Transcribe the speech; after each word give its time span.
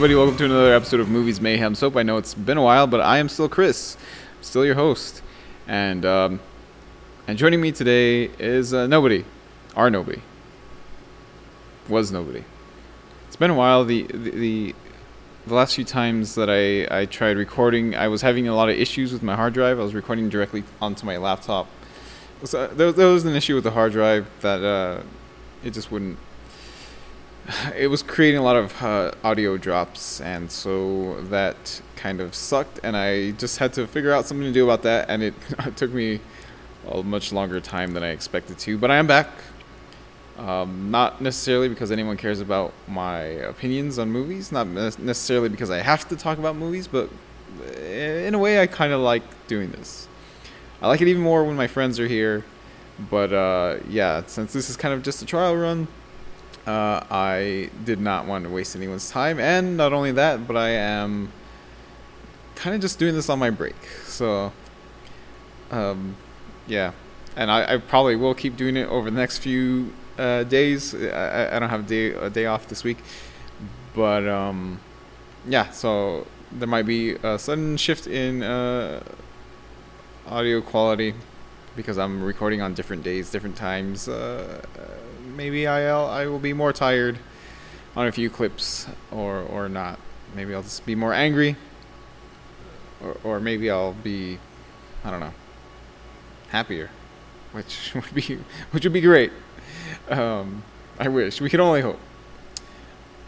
everybody? 0.00 0.16
Welcome 0.16 0.38
to 0.38 0.46
another 0.46 0.72
episode 0.72 1.00
of 1.00 1.10
Movies 1.10 1.42
Mayhem 1.42 1.74
Soap. 1.74 1.94
I 1.94 2.02
know 2.02 2.16
it's 2.16 2.32
been 2.32 2.56
a 2.56 2.62
while, 2.62 2.86
but 2.86 3.02
I 3.02 3.18
am 3.18 3.28
still 3.28 3.50
Chris, 3.50 3.98
still 4.40 4.64
your 4.64 4.74
host, 4.74 5.20
and 5.68 6.06
um, 6.06 6.40
and 7.28 7.36
joining 7.36 7.60
me 7.60 7.70
today 7.70 8.30
is 8.38 8.72
uh, 8.72 8.86
nobody, 8.86 9.26
our 9.76 9.90
nobody, 9.90 10.22
was 11.86 12.10
nobody. 12.10 12.44
It's 13.26 13.36
been 13.36 13.50
a 13.50 13.54
while. 13.54 13.84
The, 13.84 14.04
the 14.04 14.30
the 14.30 14.74
the 15.46 15.54
last 15.54 15.74
few 15.74 15.84
times 15.84 16.34
that 16.34 16.48
I 16.48 17.02
I 17.02 17.04
tried 17.04 17.36
recording, 17.36 17.94
I 17.94 18.08
was 18.08 18.22
having 18.22 18.48
a 18.48 18.54
lot 18.54 18.70
of 18.70 18.78
issues 18.78 19.12
with 19.12 19.22
my 19.22 19.36
hard 19.36 19.52
drive. 19.52 19.78
I 19.78 19.82
was 19.82 19.92
recording 19.92 20.30
directly 20.30 20.64
onto 20.80 21.04
my 21.04 21.18
laptop. 21.18 21.66
So 22.44 22.68
there, 22.68 22.90
there 22.90 23.08
was 23.08 23.26
an 23.26 23.36
issue 23.36 23.54
with 23.54 23.64
the 23.64 23.72
hard 23.72 23.92
drive 23.92 24.30
that 24.40 24.64
uh, 24.64 25.02
it 25.62 25.74
just 25.74 25.92
wouldn't 25.92 26.16
it 27.76 27.88
was 27.88 28.02
creating 28.02 28.38
a 28.38 28.42
lot 28.42 28.56
of 28.56 28.82
uh, 28.82 29.12
audio 29.24 29.56
drops, 29.56 30.20
and 30.20 30.50
so 30.50 31.20
that 31.24 31.80
kind 31.96 32.20
of 32.20 32.34
sucked. 32.34 32.80
And 32.82 32.96
I 32.96 33.32
just 33.32 33.58
had 33.58 33.72
to 33.74 33.86
figure 33.86 34.12
out 34.12 34.26
something 34.26 34.46
to 34.46 34.52
do 34.52 34.64
about 34.64 34.82
that, 34.82 35.08
and 35.08 35.22
it 35.22 35.34
took 35.76 35.92
me 35.92 36.20
a 36.88 37.02
much 37.02 37.32
longer 37.32 37.60
time 37.60 37.92
than 37.92 38.02
I 38.02 38.10
expected 38.10 38.58
to. 38.60 38.78
But 38.78 38.90
I 38.90 38.96
am 38.96 39.06
back. 39.06 39.28
Um, 40.38 40.90
not 40.90 41.20
necessarily 41.20 41.68
because 41.68 41.92
anyone 41.92 42.16
cares 42.16 42.40
about 42.40 42.72
my 42.88 43.20
opinions 43.20 43.98
on 43.98 44.10
movies, 44.10 44.50
not 44.50 44.66
necessarily 44.66 45.50
because 45.50 45.70
I 45.70 45.78
have 45.78 46.08
to 46.08 46.16
talk 46.16 46.38
about 46.38 46.56
movies, 46.56 46.88
but 46.88 47.10
in 47.76 48.34
a 48.34 48.38
way, 48.38 48.60
I 48.60 48.66
kind 48.66 48.92
of 48.92 49.00
like 49.00 49.22
doing 49.48 49.70
this. 49.70 50.08
I 50.80 50.88
like 50.88 51.02
it 51.02 51.08
even 51.08 51.22
more 51.22 51.44
when 51.44 51.56
my 51.56 51.66
friends 51.66 52.00
are 52.00 52.06
here. 52.06 52.44
But 53.10 53.32
uh, 53.32 53.78
yeah, 53.88 54.22
since 54.26 54.52
this 54.52 54.70
is 54.70 54.76
kind 54.76 54.94
of 54.94 55.02
just 55.02 55.22
a 55.22 55.26
trial 55.26 55.56
run, 55.56 55.88
uh, 56.70 57.04
I 57.10 57.70
did 57.84 58.00
not 58.00 58.26
want 58.26 58.44
to 58.44 58.50
waste 58.50 58.76
anyone's 58.76 59.10
time, 59.10 59.40
and 59.40 59.76
not 59.76 59.92
only 59.92 60.12
that, 60.12 60.46
but 60.46 60.56
I 60.56 60.70
am 60.70 61.32
kind 62.54 62.74
of 62.76 62.80
just 62.80 62.98
doing 62.98 63.14
this 63.14 63.28
on 63.28 63.38
my 63.38 63.50
break. 63.50 63.80
So, 64.04 64.52
um, 65.72 66.16
yeah, 66.68 66.92
and 67.36 67.50
I, 67.50 67.74
I, 67.74 67.76
probably 67.78 68.14
will 68.14 68.34
keep 68.34 68.56
doing 68.56 68.76
it 68.76 68.88
over 68.88 69.10
the 69.10 69.16
next 69.16 69.38
few 69.38 69.92
uh, 70.16 70.44
days. 70.44 70.94
I, 70.94 71.56
I, 71.56 71.58
don't 71.58 71.70
have 71.70 71.86
a 71.86 71.88
day 71.88 72.06
a 72.12 72.30
day 72.30 72.46
off 72.46 72.68
this 72.68 72.84
week, 72.84 72.98
but 73.94 74.28
um, 74.28 74.78
yeah, 75.48 75.70
so 75.70 76.26
there 76.52 76.68
might 76.68 76.86
be 76.86 77.16
a 77.16 77.38
sudden 77.38 77.76
shift 77.78 78.06
in 78.06 78.44
uh, 78.44 79.02
audio 80.28 80.60
quality 80.60 81.14
because 81.74 81.98
I'm 81.98 82.22
recording 82.22 82.60
on 82.62 82.74
different 82.74 83.02
days, 83.02 83.30
different 83.30 83.56
times. 83.56 84.08
Uh, 84.08 84.62
maybe 85.40 85.66
I'll 85.66 86.04
I 86.04 86.26
will 86.26 86.38
be 86.38 86.52
more 86.52 86.70
tired 86.70 87.16
on 87.96 88.06
a 88.06 88.12
few 88.12 88.28
clips, 88.28 88.86
or 89.10 89.38
or 89.40 89.70
not. 89.70 89.98
Maybe 90.36 90.54
I'll 90.54 90.62
just 90.62 90.84
be 90.84 90.94
more 90.94 91.14
angry, 91.14 91.56
or 93.02 93.16
or 93.24 93.40
maybe 93.40 93.70
I'll 93.70 93.94
be, 93.94 94.38
I 95.02 95.10
don't 95.10 95.20
know, 95.20 95.32
happier, 96.50 96.90
which 97.52 97.92
would 97.94 98.14
be 98.14 98.38
which 98.72 98.84
would 98.84 98.92
be 98.92 99.00
great. 99.00 99.32
Um, 100.10 100.62
I 100.98 101.08
wish 101.08 101.40
we 101.40 101.48
could 101.48 101.60
only 101.60 101.80
hope. 101.80 102.00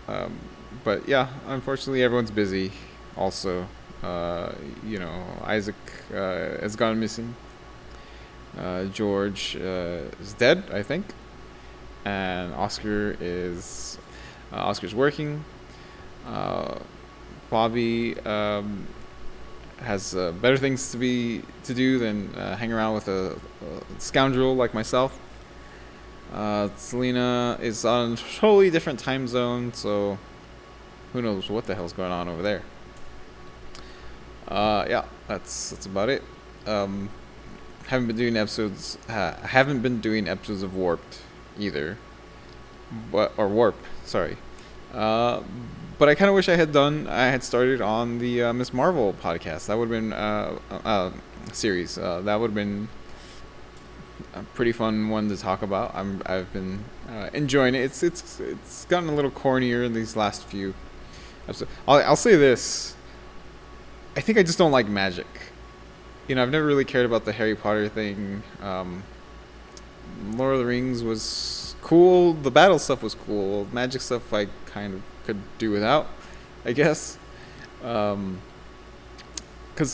Um, 0.07 0.39
but 0.85 1.09
yeah, 1.09 1.29
unfortunately, 1.47 2.03
everyone's 2.03 2.31
busy. 2.31 2.73
Also, 3.17 3.67
uh, 4.03 4.53
you 4.85 4.99
know, 4.99 5.25
Isaac 5.45 5.81
uh, 6.13 6.61
has 6.61 6.77
gone 6.77 7.01
missing. 7.01 7.35
Uh, 8.59 8.85
George 9.01 9.57
uh, 9.57 10.21
is 10.21 10.35
dead, 10.35 10.65
I 10.71 10.83
think 10.83 11.07
and 12.05 12.53
Oscar 12.55 13.17
is 13.21 13.99
uh, 14.53 14.57
Oscar's 14.57 14.95
working. 14.95 15.45
Uh, 16.27 16.79
Bobby 17.51 18.19
um, 18.21 18.87
has 19.79 20.15
uh, 20.15 20.33
better 20.33 20.57
things 20.57 20.91
to 20.93 20.97
be 20.97 21.43
to 21.65 21.75
do 21.75 21.99
than 21.99 22.35
uh, 22.35 22.57
hang 22.57 22.73
around 22.73 22.95
with 22.95 23.09
a, 23.09 23.33
a 23.37 24.01
scoundrel 24.01 24.55
like 24.55 24.75
myself. 24.75 25.19
Uh, 26.33 26.71
Selena 26.77 27.59
is 27.61 27.85
on 27.85 28.15
a 28.15 28.17
totally 28.17 28.71
different 28.71 28.99
time 28.99 29.27
zone, 29.27 29.73
so 29.75 30.19
who 31.13 31.21
knows 31.21 31.51
what 31.51 31.67
the 31.67 31.75
hell's 31.75 31.93
going 31.93 32.13
on 32.13 32.29
over 32.29 32.43
there. 32.43 32.63
Uh, 34.49 34.87
yeah, 34.89 35.05
that's 35.29 35.71
that's 35.71 35.87
about 35.87 36.09
it. 36.09 36.23
Um, 36.67 37.11
haven't 37.87 38.07
been 38.07 38.17
doing 38.17 38.37
episodes. 38.37 38.97
Haven't 39.09 39.81
been 39.83 40.01
doing 40.01 40.27
episodes 40.27 40.63
of 40.63 40.75
Warped 40.75 41.21
either, 41.59 41.99
but 43.11 43.33
or 43.37 43.49
Warp, 43.49 43.77
sorry. 44.05 44.37
Uh, 44.93 45.43
but 45.99 46.09
I 46.09 46.15
kind 46.15 46.29
of 46.29 46.35
wish 46.35 46.49
I 46.49 46.57
had 46.57 46.73
done. 46.73 47.07
I 47.07 47.27
had 47.27 47.45
started 47.45 47.81
on 47.81 48.19
the 48.19 48.43
uh, 48.43 48.53
Miss 48.53 48.73
Marvel 48.73 49.15
podcast. 49.23 49.67
That 49.67 49.79
would 49.79 49.89
have 49.91 50.01
been 50.01 50.13
uh, 50.13 50.59
uh 50.85 51.11
series. 51.53 51.99
Uh, 51.99 52.21
that 52.23 52.41
would 52.41 52.49
have 52.49 52.55
been 52.55 52.89
a 54.35 54.43
pretty 54.55 54.73
fun 54.73 55.09
one 55.09 55.29
to 55.29 55.37
talk 55.37 55.63
about. 55.63 55.95
I'm 55.95 56.23
I've 56.27 56.53
been 56.53 56.85
uh, 57.09 57.31
enjoying 57.33 57.75
it. 57.75 57.81
It's 57.81 58.03
it's 58.03 58.41
it's 58.41 58.85
gotten 58.87 59.09
a 59.09 59.15
little 59.15 59.31
cornier 59.31 59.85
in 59.85 59.93
these 59.93 60.17
last 60.17 60.45
few 60.45 60.75
episodes. 61.45 61.71
I'll 61.87 62.03
I'll 62.03 62.17
say 62.17 62.37
this. 62.37 62.95
I 64.17 64.21
think 64.21 64.39
I 64.39 64.43
just 64.43 64.59
don't 64.59 64.73
like 64.73 64.89
magic. 64.89 65.27
You 66.29 66.35
know, 66.35 66.43
I've 66.43 66.51
never 66.51 66.67
really 66.67 66.85
cared 66.85 67.07
about 67.07 67.25
the 67.25 67.33
Harry 67.33 67.55
Potter 67.55 67.89
thing. 67.89 68.43
Um, 68.61 69.03
Lord 70.35 70.55
of 70.55 70.61
the 70.61 70.67
Rings 70.67 71.03
was 71.03 71.75
cool. 71.83 72.35
The 72.35 72.51
battle 72.51 72.79
stuff 72.79 73.03
was 73.03 73.15
cool. 73.15 73.67
Magic 73.73 74.01
stuff 74.01 74.33
I 74.33 74.47
kind 74.67 74.95
of 74.95 75.03
could 75.25 75.41
do 75.59 75.71
without, 75.71 76.09
I 76.65 76.73
guess. 76.73 77.19
Because 77.81 78.11
um, 78.13 78.41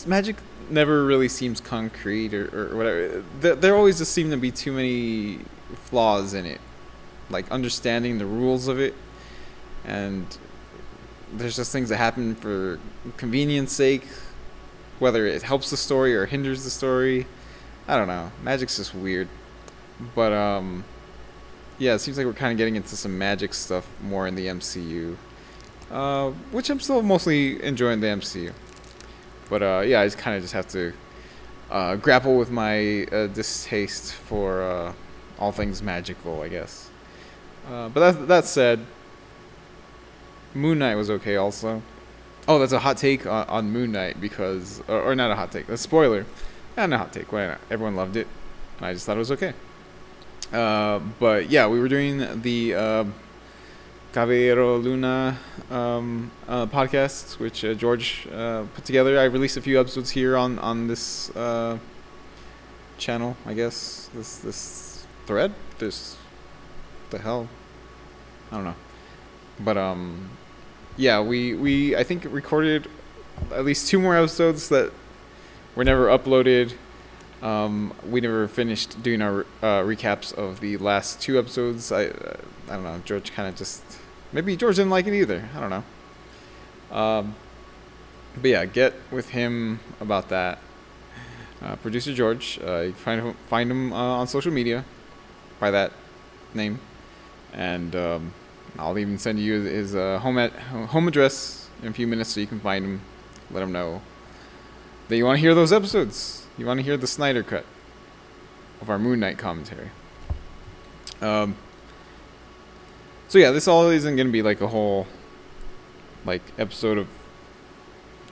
magic 0.07 0.37
never 0.71 1.05
really 1.05 1.29
seems 1.29 1.61
concrete 1.61 2.35
or, 2.35 2.73
or 2.73 2.77
whatever. 2.77 3.25
There, 3.41 3.55
there 3.55 3.77
always 3.77 3.99
just 3.99 4.13
seem 4.13 4.31
to 4.31 4.37
be 4.37 4.51
too 4.51 4.73
many 4.73 5.41
flaws 5.85 6.35
in 6.35 6.47
it. 6.47 6.61
Like 7.31 7.51
understanding 7.51 8.19
the 8.19 8.27
rules 8.27 8.69
of 8.69 8.79
it. 8.79 8.95
And 9.85 10.27
there's 11.33 11.57
just 11.57 11.73
things 11.73 11.89
that 11.89 11.97
happen 11.97 12.35
for 12.35 12.79
convenience 13.17 13.73
sake. 13.73 14.07
Whether 14.99 15.27
it 15.27 15.43
helps 15.43 15.71
the 15.71 15.77
story 15.77 16.15
or 16.15 16.27
hinders 16.27 16.65
the 16.65 16.71
story. 16.71 17.27
I 17.87 17.97
don't 17.97 18.09
know. 18.09 18.33
Magic's 18.43 18.77
just 18.77 18.95
weird. 18.95 19.29
But 20.15 20.33
um, 20.33 20.85
yeah, 21.79 21.95
it 21.95 22.01
seems 22.01 22.17
like 22.17 22.27
we're 22.27 22.33
kind 22.33 22.53
of 22.53 22.59
getting 22.59 22.77
into 22.77 22.97
some 22.97 23.17
magic 23.19 23.55
stuff 23.55 23.89
more 24.03 24.27
in 24.27 24.35
the 24.35 24.47
MCU, 24.47 25.17
uh, 25.91 26.31
which 26.53 26.71
I'm 26.71 26.81
still 26.81 27.03
mostly 27.03 27.63
enjoying 27.63 28.01
the 28.01 28.09
MCU. 28.09 28.53
But 29.49 29.63
uh, 29.63 29.83
yeah, 29.87 30.01
I 30.01 30.07
just 30.07 30.19
kind 30.19 30.37
of 30.37 30.43
just 30.43 30.55
have 30.55 30.69
to 30.69 30.93
uh, 31.71 31.97
grapple 31.97 32.37
with 32.37 32.51
my 32.51 33.05
uh, 33.05 33.27
distaste 33.29 34.13
for 34.13 34.63
uh, 34.63 34.93
all 35.39 35.53
things 35.53 35.83
magical, 35.83 36.43
I 36.43 36.49
guess. 36.49 36.91
Uh, 37.67 37.89
but 37.89 38.13
that 38.13 38.29
that 38.29 38.45
said, 38.45 38.81
Moon 40.55 40.79
Knight 40.79 40.95
was 40.95 41.11
okay 41.11 41.37
also. 41.37 41.83
Oh, 42.47 42.59
that's 42.59 42.73
a 42.73 42.79
hot 42.79 42.97
take 42.97 43.27
on, 43.27 43.47
on 43.49 43.71
Moon 43.71 43.93
Knight 43.93 44.21
because, 44.21 44.83
or, 44.89 45.03
or, 45.03 45.15
not 45.15 45.31
a 45.31 45.35
hot 45.35 45.53
take, 45.53 45.69
a 45.69 45.77
spoiler. 45.77 46.25
Not 46.79 46.91
a 46.91 46.97
hot 46.97 47.13
take. 47.13 47.31
Why 47.31 47.47
not? 47.47 47.61
Everyone 47.71 47.95
loved 47.95 48.17
it. 48.17 48.27
I 48.81 48.95
just 48.95 49.05
thought 49.05 49.17
it 49.17 49.19
was 49.19 49.33
okay. 49.33 49.53
Uh, 50.53 51.01
but 51.19 51.51
yeah, 51.51 51.67
we 51.67 51.79
were 51.79 51.89
doing 51.89 52.43
the 52.43 52.75
uh, 52.75 53.05
Caballero 54.13 54.79
Luna 54.79 55.39
um, 55.71 56.31
uh, 56.49 56.67
podcast, 56.67 57.39
which 57.39 57.65
uh, 57.65 57.75
George 57.75 58.27
uh, 58.33 58.65
put 58.75 58.85
together. 58.85 59.19
I 59.19 59.25
released 59.25 59.57
a 59.57 59.61
few 59.61 59.79
episodes 59.79 60.11
here 60.11 60.37
on 60.37 60.59
on 60.61 60.89
this 60.89 61.31
uh, 61.37 61.79
channel, 62.97 63.37
I 63.45 63.53
guess. 63.53 64.09
This 64.15 64.39
this 64.39 65.07
thread, 65.27 65.53
this 65.79 66.17
the 67.11 67.19
hell, 67.19 67.49
I 68.51 68.57
don't 68.57 68.65
know. 68.65 68.75
But 69.61 69.77
um, 69.77 70.31
yeah, 70.97 71.21
we 71.21 71.55
we 71.55 71.95
I 71.95 72.05
think 72.05 72.25
recorded 72.25 72.89
at 73.53 73.65
least 73.65 73.89
two 73.89 74.01
more 74.01 74.17
episodes 74.17 74.71
that 74.71 74.93
were 75.77 75.85
never 75.85 76.07
uploaded. 76.07 76.73
Um, 77.43 77.95
we 78.09 78.21
never 78.21 78.49
finished 78.49 79.03
doing 79.03 79.23
our 79.23 79.41
uh, 79.63 79.83
recaps 79.83 80.35
of 80.35 80.61
the 80.61 80.77
last 80.79 81.21
two 81.21 81.39
episodes. 81.39 81.93
I 81.93 82.07
uh, 82.07 82.37
I 82.69 82.75
don't 82.75 82.85
know. 82.85 83.01
George 83.05 83.33
kind 83.33 83.49
of 83.49 83.55
just 83.55 83.83
maybe 84.33 84.57
George 84.57 84.77
didn't 84.77 84.91
like 84.91 85.07
it 85.07 85.15
either. 85.15 85.49
I 85.55 85.61
don't 85.61 85.71
know. 85.71 86.97
Um, 86.97 87.35
but 88.35 88.51
yeah, 88.51 88.65
get 88.65 88.95
with 89.11 89.31
him 89.31 89.81
about 90.01 90.29
that. 90.31 90.59
Uh, 91.63 91.77
Producer 91.77 92.15
George, 92.15 92.59
uh, 92.65 92.81
you 92.81 92.93
find 92.93 93.21
him, 93.21 93.35
find 93.49 93.71
him 93.71 93.93
uh, 93.93 93.97
on 93.97 94.27
social 94.29 94.53
media 94.53 94.85
by 95.59 95.71
that 95.73 95.93
name, 96.55 96.79
and 97.53 97.97
um, 97.97 98.33
I'll 98.79 98.99
even 98.99 99.19
send 99.19 99.41
you 99.41 99.63
his 99.63 99.95
uh, 99.95 100.19
home 100.21 100.39
at 100.39 100.53
home 100.53 101.09
address 101.09 101.69
in 101.83 101.89
a 101.89 101.93
few 101.93 102.07
minutes 102.07 102.31
so 102.31 102.41
you 102.41 102.47
can 102.47 102.61
find 102.61 102.85
him. 102.85 103.01
Let 103.51 103.63
him 103.63 103.73
know 103.73 104.03
that 105.09 105.17
you 105.17 105.25
want 105.25 105.37
to 105.37 105.41
hear 105.41 105.55
those 105.55 105.73
episodes. 105.73 106.47
You 106.59 106.67
want 106.67 106.79
to 106.79 106.85
hear 106.85 106.97
the 106.97 107.07
Snyder 107.07 107.43
cut 107.43 107.65
of 108.81 108.91
our 108.91 108.99
Moon 108.99 109.21
Knight 109.21 109.39
commentary. 109.39 109.91
Um, 111.23 111.57
so 113.29 113.39
yeah, 113.39 113.51
this 113.51 113.69
all 113.69 113.89
isn't 113.89 114.17
going 114.17 114.27
to 114.27 114.33
be 114.33 114.43
like 114.43 114.61
a 114.61 114.67
whole 114.69 115.07
like 116.25 116.43
episode 116.59 116.99
of 116.99 117.09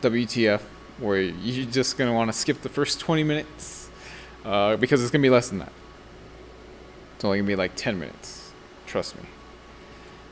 WTF 0.01 0.61
where 0.99 1.21
you're 1.21 1.67
just 1.67 1.97
gonna 1.99 2.13
want 2.13 2.31
to 2.31 2.37
skip 2.37 2.63
the 2.63 2.69
first 2.69 3.01
20 3.01 3.23
minutes 3.23 3.91
uh, 4.45 4.77
because 4.77 5.03
it's 5.03 5.11
gonna 5.11 5.23
be 5.23 5.31
less 5.31 5.49
than 5.49 5.59
that. 5.59 5.73
It's 7.15 7.25
only 7.25 7.39
gonna 7.39 7.47
be 7.47 7.57
like 7.57 7.73
10 7.77 7.99
minutes. 7.99 8.53
Trust 8.87 9.17
me. 9.17 9.23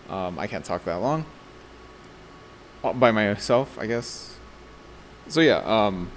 Um, 0.08 0.38
I 0.38 0.47
can't 0.47 0.64
talk 0.64 0.85
that 0.85 0.97
long 0.97 1.25
Uh, 2.82 2.93
by 2.93 3.11
myself, 3.11 3.79
I 3.79 3.87
guess. 3.87 4.37
So 5.29 5.40
yeah, 5.40 5.62
um, 5.64 6.11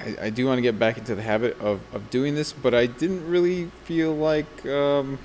I, 0.00 0.16
I 0.26 0.30
do 0.30 0.46
want 0.46 0.58
to 0.58 0.62
get 0.62 0.78
back 0.78 0.96
into 0.96 1.14
the 1.14 1.22
habit 1.22 1.58
of, 1.60 1.80
of 1.92 2.08
doing 2.10 2.34
this, 2.34 2.52
but 2.52 2.74
I 2.74 2.86
didn't 2.86 3.28
really 3.28 3.66
feel 3.84 4.14
like 4.14 4.64
um, 4.66 5.18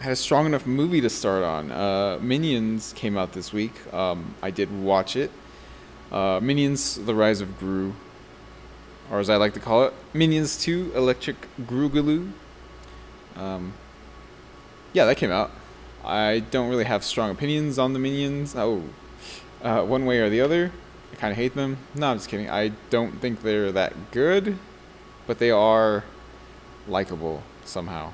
I 0.00 0.04
had 0.04 0.12
a 0.12 0.16
strong 0.16 0.46
enough 0.46 0.64
movie 0.64 1.00
to 1.00 1.10
start 1.10 1.42
on. 1.42 1.72
Uh, 1.72 2.18
Minions 2.20 2.92
came 2.94 3.18
out 3.18 3.32
this 3.32 3.52
week. 3.52 3.92
Um, 3.92 4.34
I 4.42 4.50
did 4.50 4.70
watch 4.70 5.16
it. 5.16 5.32
Uh, 6.12 6.38
Minions: 6.40 6.94
The 6.94 7.14
Rise 7.14 7.40
of 7.40 7.58
Gru, 7.58 7.94
or 9.10 9.18
as 9.18 9.28
I 9.28 9.36
like 9.36 9.54
to 9.54 9.60
call 9.60 9.84
it, 9.84 9.94
Minions 10.14 10.56
2: 10.58 10.92
Electric 10.94 11.36
Groogaloo. 11.62 12.30
Um, 13.34 13.72
yeah, 14.92 15.04
that 15.04 15.16
came 15.16 15.32
out. 15.32 15.50
I 16.04 16.44
don't 16.50 16.70
really 16.70 16.84
have 16.84 17.02
strong 17.02 17.30
opinions 17.30 17.78
on 17.78 17.92
the 17.92 17.98
Minions. 17.98 18.54
Oh, 18.56 18.84
uh, 19.62 19.82
one 19.82 20.06
way 20.06 20.20
or 20.20 20.30
the 20.30 20.40
other. 20.40 20.70
I 21.12 21.16
kind 21.16 21.32
of 21.32 21.36
hate 21.36 21.54
them. 21.54 21.78
No, 21.94 22.10
I'm 22.10 22.16
just 22.16 22.28
kidding. 22.28 22.50
I 22.50 22.72
don't 22.90 23.20
think 23.20 23.42
they're 23.42 23.72
that 23.72 24.10
good, 24.10 24.58
but 25.26 25.38
they 25.38 25.50
are 25.50 26.04
likable 26.86 27.42
somehow. 27.64 28.12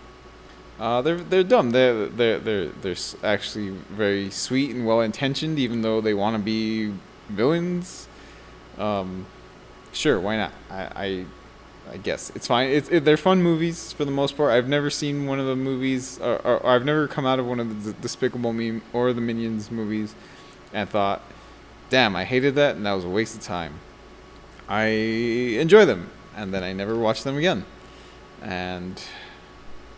Uh, 0.78 1.00
they're 1.02 1.18
they're 1.18 1.44
dumb. 1.44 1.70
They're 1.70 2.06
they're 2.06 2.38
they're 2.38 2.66
they're 2.66 2.96
actually 3.22 3.70
very 3.70 4.30
sweet 4.30 4.74
and 4.74 4.84
well 4.86 5.00
intentioned, 5.00 5.58
even 5.58 5.82
though 5.82 6.00
they 6.00 6.14
want 6.14 6.36
to 6.36 6.42
be 6.42 6.92
villains. 7.28 8.08
Um, 8.76 9.26
sure, 9.92 10.18
why 10.18 10.36
not? 10.36 10.52
I 10.70 10.82
I, 10.96 11.26
I 11.92 11.96
guess 11.98 12.32
it's 12.34 12.48
fine. 12.48 12.70
It's 12.70 12.88
it, 12.88 13.04
they're 13.04 13.16
fun 13.16 13.40
movies 13.40 13.92
for 13.92 14.04
the 14.04 14.10
most 14.10 14.36
part. 14.36 14.52
I've 14.52 14.68
never 14.68 14.90
seen 14.90 15.26
one 15.26 15.38
of 15.38 15.46
the 15.46 15.54
movies, 15.54 16.18
or, 16.18 16.36
or, 16.44 16.56
or 16.58 16.70
I've 16.70 16.84
never 16.84 17.06
come 17.06 17.24
out 17.24 17.38
of 17.38 17.46
one 17.46 17.60
of 17.60 17.84
the 17.84 17.92
Despicable 17.92 18.52
Me 18.52 18.80
or 18.92 19.12
the 19.12 19.20
Minions 19.20 19.70
movies, 19.70 20.16
and 20.72 20.88
thought, 20.88 21.22
"Damn, 21.94 22.16
I 22.16 22.24
hated 22.24 22.56
that, 22.56 22.74
and 22.74 22.84
that 22.86 22.92
was 22.92 23.04
a 23.04 23.08
waste 23.08 23.36
of 23.36 23.42
time." 23.42 23.74
I 24.68 24.86
enjoy 25.64 25.84
them, 25.84 26.10
and 26.34 26.52
then 26.52 26.64
I 26.64 26.72
never 26.72 26.96
watch 26.96 27.22
them 27.22 27.36
again, 27.36 27.64
and 28.42 29.00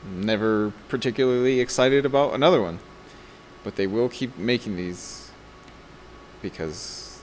never 0.05 0.75
particularly 0.89 1.61
excited 1.61 2.05
about 2.05 2.35
another 2.35 2.61
one. 2.61 2.81
But 3.65 3.77
they 3.77 3.87
will 3.87 4.11
keep 4.11 4.37
making 4.37 4.77
these 4.77 5.31
because 6.43 7.19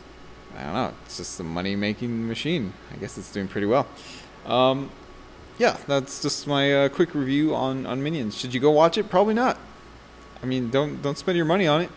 I 0.58 0.64
don't 0.64 0.74
know, 0.74 0.94
it's 1.06 1.18
just 1.18 1.40
a 1.40 1.44
money 1.44 1.76
making 1.76 2.28
machine. 2.28 2.74
I 2.92 2.96
guess 2.96 3.16
it's 3.16 3.32
doing 3.32 3.48
pretty 3.48 3.68
well. 3.68 3.86
Um, 4.48 4.90
yeah, 5.60 5.78
that's 5.86 6.20
just 6.20 6.48
my 6.48 6.74
uh, 6.74 6.90
quick 6.90 7.14
review 7.14 7.54
on, 7.54 7.86
on 7.86 8.02
Minions. 8.02 8.36
Should 8.36 8.56
you 8.56 8.60
go 8.60 8.72
watch 8.72 8.98
it? 8.98 9.08
Probably 9.08 9.36
not. 9.36 9.60
I 10.42 10.48
mean, 10.48 10.72
don't 10.72 11.00
don't 11.04 11.18
spend 11.18 11.38
your 11.38 11.46
money 11.46 11.68
on 11.68 11.82
it. 11.82 11.92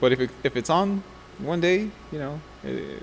But 0.00 0.12
if 0.12 0.20
it, 0.20 0.30
if 0.44 0.56
it's 0.56 0.70
on 0.70 1.02
one 1.42 1.60
day, 1.60 1.90
you 2.12 2.18
know, 2.18 2.40
eh, 2.64 2.98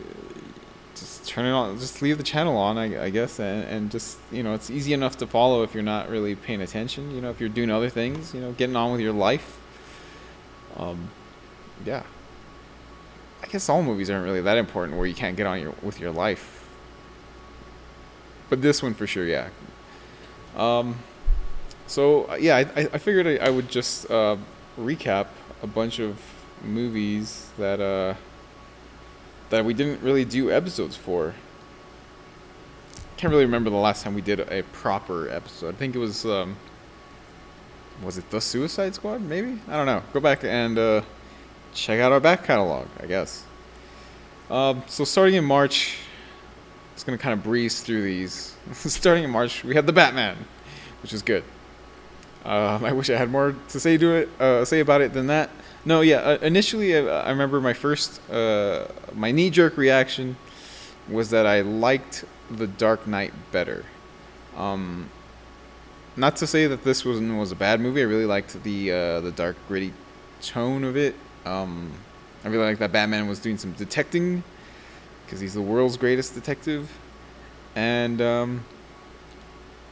just 0.96 1.28
turn 1.28 1.46
it 1.46 1.52
on. 1.52 1.78
Just 1.80 2.02
leave 2.02 2.18
the 2.18 2.24
channel 2.24 2.58
on, 2.58 2.78
I, 2.78 3.06
I 3.06 3.10
guess, 3.10 3.40
and, 3.40 3.64
and 3.66 3.92
just 3.92 4.18
you 4.32 4.44
know, 4.44 4.54
it's 4.54 4.70
easy 4.70 4.94
enough 4.94 5.18
to 5.18 5.28
follow 5.28 5.64
if 5.64 5.74
you're 5.74 5.84
not 5.84 6.10
really 6.10 6.36
paying 6.36 6.62
attention. 6.62 7.14
You 7.14 7.22
know, 7.22 7.30
if 7.30 7.40
you're 7.40 7.50
doing 7.50 7.70
other 7.70 7.90
things, 7.90 8.34
you 8.34 8.42
know, 8.42 8.52
getting 8.54 8.76
on 8.76 8.92
with 8.92 9.02
your 9.02 9.14
life. 9.14 9.60
Um, 10.76 11.10
yeah. 11.86 12.04
I 13.44 13.48
guess 13.48 13.70
all 13.70 13.84
movies 13.84 14.10
aren't 14.10 14.26
really 14.26 14.42
that 14.42 14.58
important 14.58 14.98
where 14.98 15.08
you 15.08 15.14
can't 15.14 15.38
get 15.38 15.46
on 15.46 15.62
your 15.62 15.74
with 15.82 16.00
your 16.00 16.12
life. 16.12 16.68
But 18.50 18.62
this 18.62 18.82
one 18.82 18.94
for 18.94 19.06
sure, 19.06 19.26
yeah. 19.26 19.50
Um, 20.56 21.00
so 21.86 22.26
uh, 22.26 22.36
yeah, 22.36 22.58
I 22.58 22.60
I 22.62 22.90
I 22.94 22.98
figured 22.98 23.28
I, 23.28 23.46
I 23.46 23.50
would 23.50 23.70
just 23.70 24.10
uh, 24.10 24.38
recap 24.80 25.28
a 25.62 25.68
bunch 25.68 26.00
of 26.00 26.20
movies 26.64 27.50
that 27.58 27.80
uh 27.80 28.16
that 29.50 29.66
we 29.66 29.74
didn't 29.74 30.02
really 30.02 30.26
do 30.26 30.52
episodes 30.52 30.96
for. 30.96 31.34
Can't 33.18 33.32
really 33.32 33.46
remember 33.46 33.70
the 33.70 33.78
last 33.78 34.04
time 34.04 34.14
we 34.14 34.22
did 34.22 34.40
a 34.40 34.64
proper 34.74 35.30
episode. 35.30 35.74
I 35.74 35.78
think 35.78 35.96
it 35.96 36.00
was 36.00 36.26
um 36.26 36.58
was 38.04 38.18
it 38.18 38.30
the 38.30 38.40
Suicide 38.40 38.94
Squad? 38.96 39.22
Maybe 39.22 39.60
I 39.68 39.76
don't 39.76 39.86
know. 39.86 40.04
Go 40.14 40.20
back 40.20 40.44
and 40.44 40.78
uh, 40.78 41.02
check 41.74 42.00
out 42.00 42.12
our 42.12 42.20
back 42.20 42.44
catalog. 42.44 42.88
I 43.00 43.08
guess. 43.08 43.44
Um, 44.50 44.84
so 44.88 45.04
starting 45.04 45.36
in 45.36 45.44
March, 45.44 45.98
it's 46.94 47.04
gonna 47.04 47.18
kind 47.18 47.34
of 47.34 47.44
breeze 47.44 47.82
through 47.82 48.04
these. 48.04 48.56
starting 48.74 49.24
in 49.24 49.30
March, 49.30 49.64
we 49.64 49.76
had 49.76 49.88
the 49.88 49.94
Batman, 49.94 50.38
which 51.02 51.12
is 51.12 51.22
good. 51.22 51.44
Um, 52.46 52.86
I 52.86 52.92
wish 52.94 53.10
I 53.10 53.18
had 53.18 53.30
more 53.30 53.56
to 53.70 53.80
say 53.80 53.98
to 53.98 54.14
it, 54.16 54.30
uh, 54.40 54.64
say 54.66 54.80
about 54.80 55.02
it 55.02 55.14
than 55.14 55.28
that. 55.28 55.50
No, 55.86 56.02
yeah. 56.02 56.18
Uh, 56.18 56.38
initially, 56.42 56.98
I, 56.98 57.02
I 57.02 57.30
remember 57.30 57.60
my 57.62 57.74
first, 57.74 58.22
uh, 58.30 58.88
my 59.14 59.32
knee-jerk 59.32 59.78
reaction 59.78 60.38
was 61.10 61.30
that 61.30 61.46
I 61.46 61.62
liked 61.62 62.26
the 62.50 62.68
Dark 62.68 63.08
Knight 63.08 63.34
better. 63.52 63.86
Um, 64.56 65.10
not 66.16 66.36
to 66.38 66.48
say 66.48 66.68
that 66.68 66.84
this 66.84 67.06
was 67.06 67.22
was 67.22 67.52
a 67.52 67.56
bad 67.56 67.80
movie. 67.80 68.02
I 68.02 68.06
really 68.06 68.26
liked 68.26 68.62
the 68.64 68.92
uh, 68.92 69.20
the 69.22 69.32
dark, 69.32 69.56
gritty 69.68 69.94
tone 70.42 70.84
of 70.84 70.98
it. 70.98 71.16
Um, 71.46 71.92
I 72.44 72.50
really 72.50 72.66
liked 72.66 72.80
that 72.80 72.92
Batman 72.92 73.28
was 73.28 73.40
doing 73.40 73.58
some 73.58 73.74
detecting 73.74 74.44
because 75.26 75.40
he's 75.40 75.54
the 75.54 75.62
world's 75.62 75.98
greatest 75.98 76.34
detective, 76.34 76.90
and 77.76 78.22
um, 78.22 78.66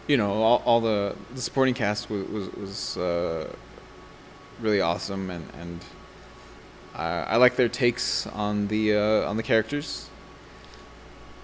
you 0.07 0.17
know 0.17 0.31
all, 0.31 0.61
all 0.65 0.81
the 0.81 1.15
the 1.33 1.41
supporting 1.41 1.73
cast 1.73 2.09
was 2.09 2.27
was, 2.27 2.51
was 2.53 2.97
uh, 2.97 3.47
really 4.61 4.81
awesome, 4.81 5.29
and 5.29 5.47
and 5.59 5.85
I, 6.93 7.07
I 7.07 7.35
like 7.37 7.55
their 7.55 7.69
takes 7.69 8.27
on 8.27 8.67
the 8.67 8.95
uh, 8.95 9.29
on 9.29 9.37
the 9.37 9.43
characters. 9.43 10.09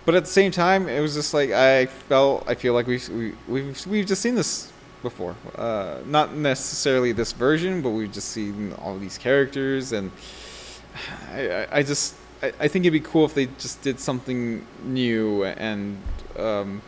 But 0.06 0.16
at 0.16 0.26
the 0.26 0.32
same 0.32 0.52
time, 0.52 0.90
it 0.90 1.00
was 1.00 1.14
just 1.14 1.34
like 1.34 1.52
I 1.52 1.86
felt 1.86 2.44
I 2.48 2.56
feel 2.56 2.74
like 2.74 2.88
we've 2.88 3.08
we, 3.10 3.34
we've 3.48 3.88
we've 3.88 4.06
just 4.06 4.22
seen 4.22 4.36
this 4.36 4.72
before. 5.02 5.36
Uh, 5.56 6.00
not 6.06 6.36
necessarily 6.36 7.12
this 7.12 7.32
version, 7.32 7.82
but 7.82 7.90
we've 7.90 8.12
just 8.12 8.30
seen 8.30 8.74
all 8.74 8.98
these 8.98 9.18
characters, 9.18 9.92
and 9.92 10.12
I, 11.32 11.50
I, 11.50 11.68
I 11.78 11.84
just 11.84 12.16
I, 12.42 12.54
I 12.60 12.68
think 12.68 12.86
it'd 12.86 12.94
be 12.94 13.00
cool 13.00 13.26
if 13.26 13.34
they 13.34 13.48
just 13.58 13.82
did 13.82 14.00
something 14.00 14.66
new 14.84 15.44
and 15.46 15.98
um, 16.38 16.82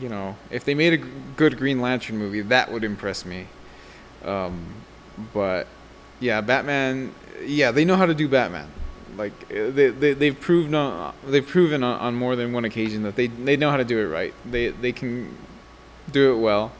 you 0.00 0.08
know 0.08 0.36
if 0.50 0.64
they 0.64 0.74
made 0.74 0.92
a 0.92 0.98
good 1.36 1.56
Green 1.56 1.80
Lantern 1.80 2.16
movie, 2.18 2.42
that 2.42 2.70
would 2.70 2.84
impress 2.84 3.24
me. 3.24 3.46
Um, 4.24 4.66
but 5.32 5.66
yeah, 6.20 6.40
Batman. 6.40 7.14
Yeah, 7.44 7.70
they 7.70 7.84
know 7.84 7.96
how 7.96 8.06
to 8.06 8.14
do 8.14 8.28
Batman. 8.28 8.68
Like 9.16 9.32
uh, 9.50 9.70
they 9.70 9.88
they 9.88 10.12
they've 10.14 10.38
proven 10.38 10.74
on 10.74 11.14
they've 11.26 11.46
proven 11.46 11.82
on, 11.82 12.00
on 12.00 12.14
more 12.14 12.36
than 12.36 12.52
one 12.52 12.64
occasion 12.64 13.02
that 13.04 13.16
they 13.16 13.28
they 13.28 13.56
know 13.56 13.70
how 13.70 13.76
to 13.76 13.84
do 13.84 13.98
it 13.98 14.06
right. 14.06 14.34
They 14.44 14.68
they 14.68 14.92
can 14.92 15.36
do 16.10 16.34
it 16.34 16.38
well. 16.38 16.72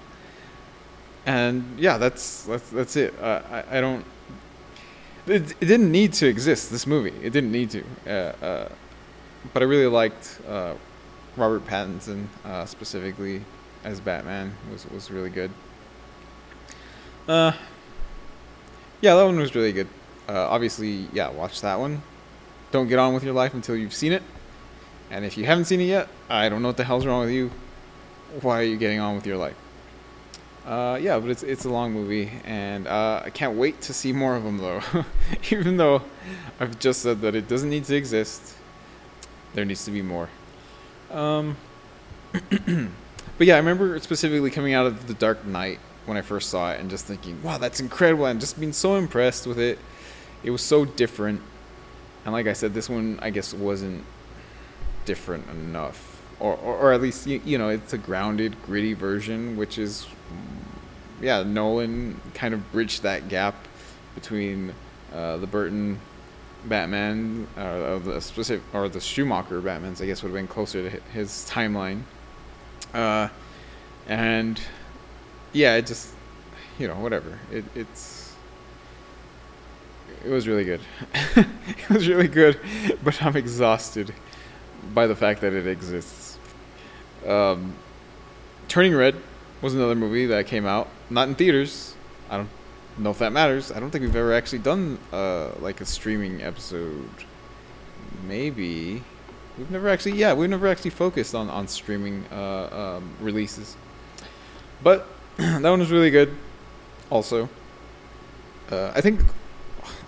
And 1.24 1.78
yeah, 1.78 1.98
that's 1.98 2.44
that's 2.44 2.70
that's 2.70 2.96
it. 2.96 3.14
Uh, 3.20 3.42
I 3.50 3.78
I 3.78 3.80
don't. 3.80 4.04
It, 5.26 5.50
it 5.60 5.66
didn't 5.66 5.90
need 5.90 6.12
to 6.14 6.26
exist. 6.26 6.70
This 6.70 6.86
movie, 6.86 7.12
it 7.22 7.30
didn't 7.30 7.50
need 7.50 7.70
to. 7.70 7.84
Uh, 8.06 8.10
uh, 8.10 8.68
but 9.52 9.62
I 9.62 9.66
really 9.66 9.86
liked 9.86 10.38
uh, 10.48 10.74
Robert 11.36 11.66
Pattinson 11.66 12.26
uh, 12.44 12.64
specifically 12.64 13.42
as 13.84 14.00
Batman. 14.00 14.54
was 14.70 14.88
was 14.90 15.10
really 15.10 15.30
good. 15.30 15.50
Uh, 17.28 17.52
yeah, 19.00 19.14
that 19.14 19.24
one 19.24 19.38
was 19.38 19.54
really 19.54 19.72
good. 19.72 19.88
Uh, 20.28 20.48
obviously, 20.48 21.08
yeah, 21.12 21.28
watch 21.28 21.60
that 21.60 21.78
one. 21.78 22.02
Don't 22.70 22.88
get 22.88 22.98
on 22.98 23.14
with 23.14 23.22
your 23.22 23.34
life 23.34 23.54
until 23.54 23.76
you've 23.76 23.94
seen 23.94 24.12
it. 24.12 24.22
And 25.10 25.24
if 25.24 25.38
you 25.38 25.44
haven't 25.44 25.66
seen 25.66 25.80
it 25.80 25.84
yet, 25.84 26.08
I 26.28 26.48
don't 26.48 26.62
know 26.62 26.68
what 26.68 26.76
the 26.76 26.84
hell's 26.84 27.06
wrong 27.06 27.20
with 27.20 27.30
you. 27.30 27.50
Why 28.40 28.60
are 28.60 28.64
you 28.64 28.76
getting 28.76 28.98
on 28.98 29.14
with 29.14 29.26
your 29.26 29.36
life? 29.36 29.56
Uh, 30.66 30.98
yeah, 31.00 31.16
but 31.20 31.30
it's 31.30 31.44
it's 31.44 31.64
a 31.64 31.68
long 31.68 31.92
movie, 31.92 32.28
and 32.44 32.88
uh, 32.88 33.22
I 33.24 33.30
can't 33.30 33.56
wait 33.56 33.80
to 33.82 33.94
see 33.94 34.12
more 34.12 34.34
of 34.34 34.42
them 34.42 34.58
though. 34.58 34.82
Even 35.52 35.76
though 35.76 36.02
I've 36.58 36.76
just 36.80 37.02
said 37.02 37.20
that 37.20 37.36
it 37.36 37.46
doesn't 37.46 37.70
need 37.70 37.84
to 37.84 37.94
exist, 37.94 38.56
there 39.54 39.64
needs 39.64 39.84
to 39.84 39.92
be 39.92 40.02
more. 40.02 40.28
Um, 41.10 41.56
but 42.32 43.46
yeah, 43.46 43.54
I 43.54 43.58
remember 43.58 43.98
specifically 44.00 44.50
coming 44.50 44.74
out 44.74 44.86
of 44.86 45.06
The 45.06 45.14
Dark 45.14 45.44
Knight 45.46 45.78
when 46.06 46.16
I 46.16 46.22
first 46.22 46.50
saw 46.50 46.72
it 46.72 46.80
and 46.80 46.88
just 46.88 47.06
thinking, 47.06 47.42
wow, 47.42 47.58
that's 47.58 47.80
incredible, 47.80 48.26
and 48.26 48.40
just 48.40 48.58
being 48.58 48.72
so 48.72 48.96
impressed 48.96 49.46
with 49.46 49.58
it. 49.58 49.78
It 50.42 50.50
was 50.50 50.62
so 50.62 50.84
different, 50.84 51.40
and 52.24 52.32
like 52.32 52.46
I 52.46 52.52
said, 52.52 52.74
this 52.74 52.88
one 52.88 53.18
I 53.20 53.30
guess 53.30 53.52
wasn't 53.52 54.04
different 55.04 55.48
enough, 55.50 56.22
or 56.38 56.54
or, 56.54 56.76
or 56.76 56.92
at 56.92 57.00
least 57.00 57.26
you, 57.26 57.40
you 57.44 57.58
know 57.58 57.68
it's 57.68 57.92
a 57.92 57.98
grounded, 57.98 58.62
gritty 58.62 58.92
version, 58.92 59.56
which 59.56 59.78
is 59.78 60.06
yeah, 61.20 61.42
Nolan 61.42 62.20
kind 62.34 62.54
of 62.54 62.70
bridged 62.72 63.02
that 63.02 63.28
gap 63.28 63.54
between 64.14 64.74
uh, 65.12 65.38
the 65.38 65.46
Burton 65.46 65.98
Batman, 66.64 67.46
uh, 67.56 67.98
the 67.98 68.20
specific 68.20 68.62
or 68.74 68.88
the 68.88 69.00
Schumacher 69.00 69.60
Batman's, 69.60 70.02
I 70.02 70.06
guess 70.06 70.22
would 70.22 70.30
have 70.30 70.36
been 70.36 70.48
closer 70.48 70.88
to 70.88 71.00
his 71.12 71.48
timeline. 71.50 72.02
Uh, 72.92 73.28
and 74.08 74.60
yeah, 75.52 75.76
it 75.76 75.86
just 75.86 76.12
you 76.78 76.88
know 76.88 76.96
whatever. 76.96 77.38
It, 77.52 77.64
it's 77.74 78.34
it 80.24 80.30
was 80.30 80.48
really 80.48 80.64
good. 80.64 80.80
it 81.36 81.90
was 81.90 82.08
really 82.08 82.28
good, 82.28 82.58
but 83.04 83.22
I'm 83.22 83.36
exhausted 83.36 84.12
by 84.92 85.06
the 85.06 85.16
fact 85.16 85.40
that 85.42 85.52
it 85.52 85.66
exists. 85.66 86.38
Um, 87.26 87.74
Turning 88.68 88.94
Red 88.94 89.16
was 89.62 89.74
another 89.74 89.94
movie 89.94 90.26
that 90.26 90.46
came 90.46 90.66
out, 90.66 90.88
not 91.10 91.28
in 91.28 91.34
theaters. 91.34 91.94
I 92.28 92.38
don't 92.38 92.48
know 92.98 93.10
if 93.10 93.18
that 93.18 93.32
matters. 93.32 93.70
I 93.70 93.80
don't 93.80 93.90
think 93.90 94.02
we've 94.02 94.16
ever 94.16 94.32
actually 94.32 94.60
done 94.60 94.98
uh, 95.12 95.50
like 95.60 95.80
a 95.80 95.86
streaming 95.86 96.42
episode. 96.42 97.10
Maybe 98.26 99.02
we've 99.58 99.70
never 99.70 99.88
actually, 99.88 100.12
yeah, 100.12 100.32
we've 100.32 100.50
never 100.50 100.66
actually 100.66 100.90
focused 100.90 101.34
on 101.34 101.50
on 101.50 101.68
streaming 101.68 102.24
uh, 102.32 102.98
um, 102.98 103.10
releases. 103.20 103.76
But 104.82 105.06
that 105.36 105.62
one 105.62 105.80
was 105.80 105.90
really 105.90 106.10
good. 106.10 106.34
Also, 107.10 107.48
uh, 108.70 108.92
I 108.94 109.00
think. 109.00 109.20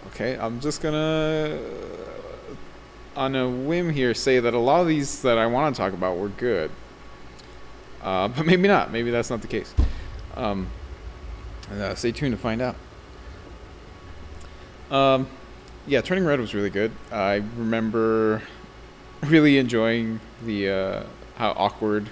Okay, 0.08 0.36
I'm 0.36 0.58
just 0.58 0.82
gonna, 0.82 1.60
on 3.14 3.36
a 3.36 3.48
whim 3.48 3.90
here, 3.90 4.14
say 4.14 4.40
that 4.40 4.52
a 4.52 4.58
lot 4.58 4.80
of 4.80 4.88
these 4.88 5.22
that 5.22 5.38
I 5.38 5.46
want 5.46 5.76
to 5.76 5.80
talk 5.80 5.92
about 5.92 6.16
were 6.16 6.28
good. 6.28 6.72
Uh, 8.02 8.28
but 8.36 8.46
maybe 8.46 8.66
not. 8.66 8.90
Maybe 8.90 9.10
that's 9.10 9.30
not 9.30 9.42
the 9.42 9.46
case. 9.46 9.72
Um, 10.34 10.68
uh, 11.72 11.94
stay 11.94 12.12
tuned 12.12 12.32
to 12.32 12.38
find 12.40 12.62
out. 12.62 12.76
Um, 14.90 15.28
yeah, 15.86 16.00
Turning 16.00 16.24
Red 16.24 16.40
was 16.40 16.54
really 16.54 16.70
good. 16.70 16.92
I 17.12 17.42
remember 17.56 18.42
really 19.22 19.58
enjoying 19.58 20.20
the 20.44 20.70
uh, 20.70 21.02
how 21.36 21.50
awkward 21.56 22.08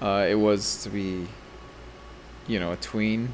uh, 0.00 0.26
it 0.28 0.34
was 0.34 0.82
to 0.82 0.90
be, 0.90 1.26
you 2.46 2.58
know, 2.58 2.72
a 2.72 2.76
tween, 2.76 3.32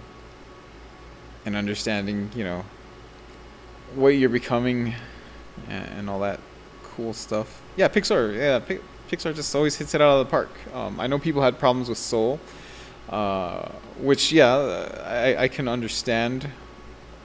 and 1.44 1.56
understanding, 1.56 2.30
you 2.34 2.44
know, 2.44 2.64
what 3.94 4.10
you're 4.10 4.28
becoming, 4.28 4.94
and, 5.68 5.88
and 5.98 6.10
all 6.10 6.20
that 6.20 6.40
cool 6.82 7.12
stuff. 7.12 7.62
Yeah, 7.76 7.88
Pixar. 7.88 8.36
Yeah, 8.36 8.78
Pixar 9.10 9.34
just 9.34 9.54
always 9.54 9.76
hits 9.76 9.94
it 9.94 10.00
out 10.00 10.20
of 10.20 10.26
the 10.26 10.30
park. 10.30 10.50
Um, 10.72 11.00
I 11.00 11.06
know 11.06 11.18
people 11.18 11.42
had 11.42 11.58
problems 11.58 11.88
with 11.88 11.98
Soul, 11.98 12.38
uh, 13.10 13.68
which 13.98 14.32
yeah, 14.32 14.56
I, 15.04 15.44
I 15.44 15.48
can 15.48 15.68
understand 15.68 16.48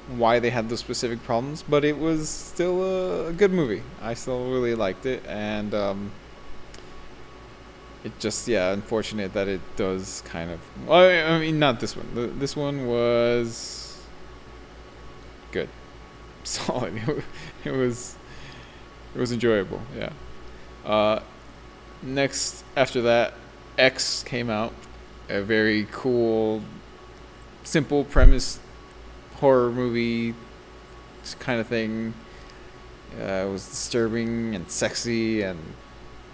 why 0.07 0.39
they 0.39 0.49
had 0.49 0.69
those 0.69 0.79
specific 0.79 1.23
problems, 1.23 1.63
but 1.63 1.85
it 1.85 1.97
was 1.97 2.29
still 2.29 3.27
a 3.27 3.33
good 3.33 3.51
movie. 3.51 3.83
I 4.01 4.13
still 4.13 4.51
really 4.51 4.75
liked 4.75 5.05
it, 5.05 5.23
and 5.27 5.73
um, 5.73 6.11
it 8.03 8.17
just 8.19 8.47
yeah, 8.47 8.71
unfortunate 8.71 9.33
that 9.33 9.47
it 9.47 9.61
does 9.75 10.21
kind 10.25 10.51
of. 10.51 10.59
I 10.89 11.39
mean, 11.39 11.59
not 11.59 11.79
this 11.79 11.95
one. 11.95 12.39
this 12.39 12.55
one 12.55 12.87
was 12.87 13.99
good, 15.51 15.69
solid. 16.43 17.01
It 17.63 17.71
was 17.71 18.15
it 19.15 19.19
was 19.19 19.31
enjoyable. 19.31 19.81
Yeah. 19.97 20.11
Uh, 20.85 21.21
next 22.03 22.63
after 22.75 23.01
that, 23.03 23.33
X 23.77 24.23
came 24.23 24.49
out, 24.49 24.73
a 25.29 25.41
very 25.41 25.87
cool, 25.91 26.61
simple 27.63 28.03
premise 28.03 28.59
horror 29.35 29.71
movie 29.71 30.33
kind 31.39 31.59
of 31.59 31.67
thing. 31.67 32.13
Uh, 33.19 33.45
it 33.47 33.51
was 33.51 33.67
disturbing 33.67 34.55
and 34.55 34.69
sexy 34.69 35.41
and 35.41 35.59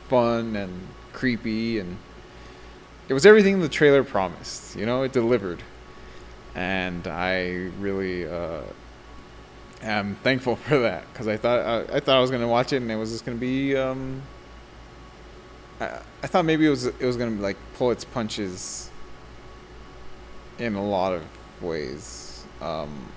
fun 0.10 0.56
and 0.56 0.88
creepy 1.14 1.80
and 1.80 1.98
it 3.12 3.14
was 3.14 3.26
everything 3.26 3.60
the 3.60 3.68
trailer 3.68 4.06
promised. 4.06 4.76
You 4.78 4.86
know, 4.86 5.04
it 5.04 5.12
delivered, 5.12 5.62
and 6.56 7.06
I 7.08 7.70
really 7.78 8.26
uh, 8.26 8.62
am 9.82 10.16
thankful 10.24 10.56
for 10.68 10.80
that 10.80 11.12
because 11.12 11.28
I 11.28 11.36
thought 11.36 11.60
I, 11.60 11.98
I, 11.98 12.00
thought 12.00 12.16
I 12.16 12.22
was 12.22 12.32
gonna 12.32 12.48
watch 12.48 12.72
it 12.72 12.78
and 12.78 12.90
it 12.90 12.96
was 12.96 13.12
just 13.12 13.26
gonna 13.26 13.38
be 13.38 13.76
um, 13.76 14.22
I, 15.82 16.00
I 16.22 16.28
thought 16.28 16.46
maybe 16.46 16.66
it 16.66 16.70
was 16.70 16.86
it 16.86 17.02
was 17.02 17.18
gonna 17.18 17.42
like 17.42 17.58
pull 17.76 17.92
its 17.92 18.06
punches 18.06 18.90
in 20.60 20.76
a 20.76 20.84
lot 20.84 21.14
of 21.14 21.24
ways. 21.62 22.46
Um, 22.62 23.08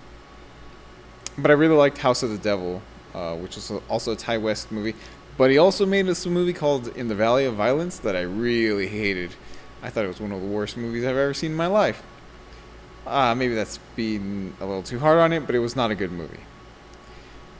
but 1.37 1.51
I 1.51 1.55
really 1.55 1.77
liked 1.77 1.99
House 1.99 2.23
of 2.23 2.31
the 2.31 2.39
Devil, 2.39 2.81
uh, 3.15 3.37
which 3.37 3.57
was 3.57 3.71
also 3.89 4.13
a 4.13 4.17
Ti 4.17 4.39
West 4.39 4.73
movie. 4.73 4.95
But 5.37 5.51
he 5.51 5.59
also 5.59 5.85
made 5.85 6.09
a 6.09 6.29
movie 6.29 6.53
called 6.53 6.97
In 6.97 7.09
the 7.09 7.15
Valley 7.15 7.45
of 7.45 7.55
Violence 7.55 7.99
that 7.99 8.17
I 8.17 8.21
really 8.23 8.87
hated. 8.87 9.35
I 9.83 9.91
thought 9.91 10.05
it 10.05 10.09
was 10.09 10.21
one 10.21 10.33
of 10.33 10.41
the 10.41 10.47
worst 10.47 10.77
movies 10.77 11.05
I've 11.05 11.17
ever 11.17 11.35
seen 11.35 11.51
in 11.51 11.57
my 11.57 11.67
life. 11.67 12.03
Uh, 13.05 13.35
maybe 13.35 13.55
that's 13.55 13.79
being 13.97 14.55
a 14.61 14.65
little 14.65 14.83
too 14.83 15.01
hard 15.01 15.19
on 15.19 15.33
it, 15.33 15.45
but 15.45 15.55
it 15.55 15.59
was 15.59 15.77
not 15.77 15.91
a 15.91 15.95
good 15.95 16.13
movie. 16.13 16.41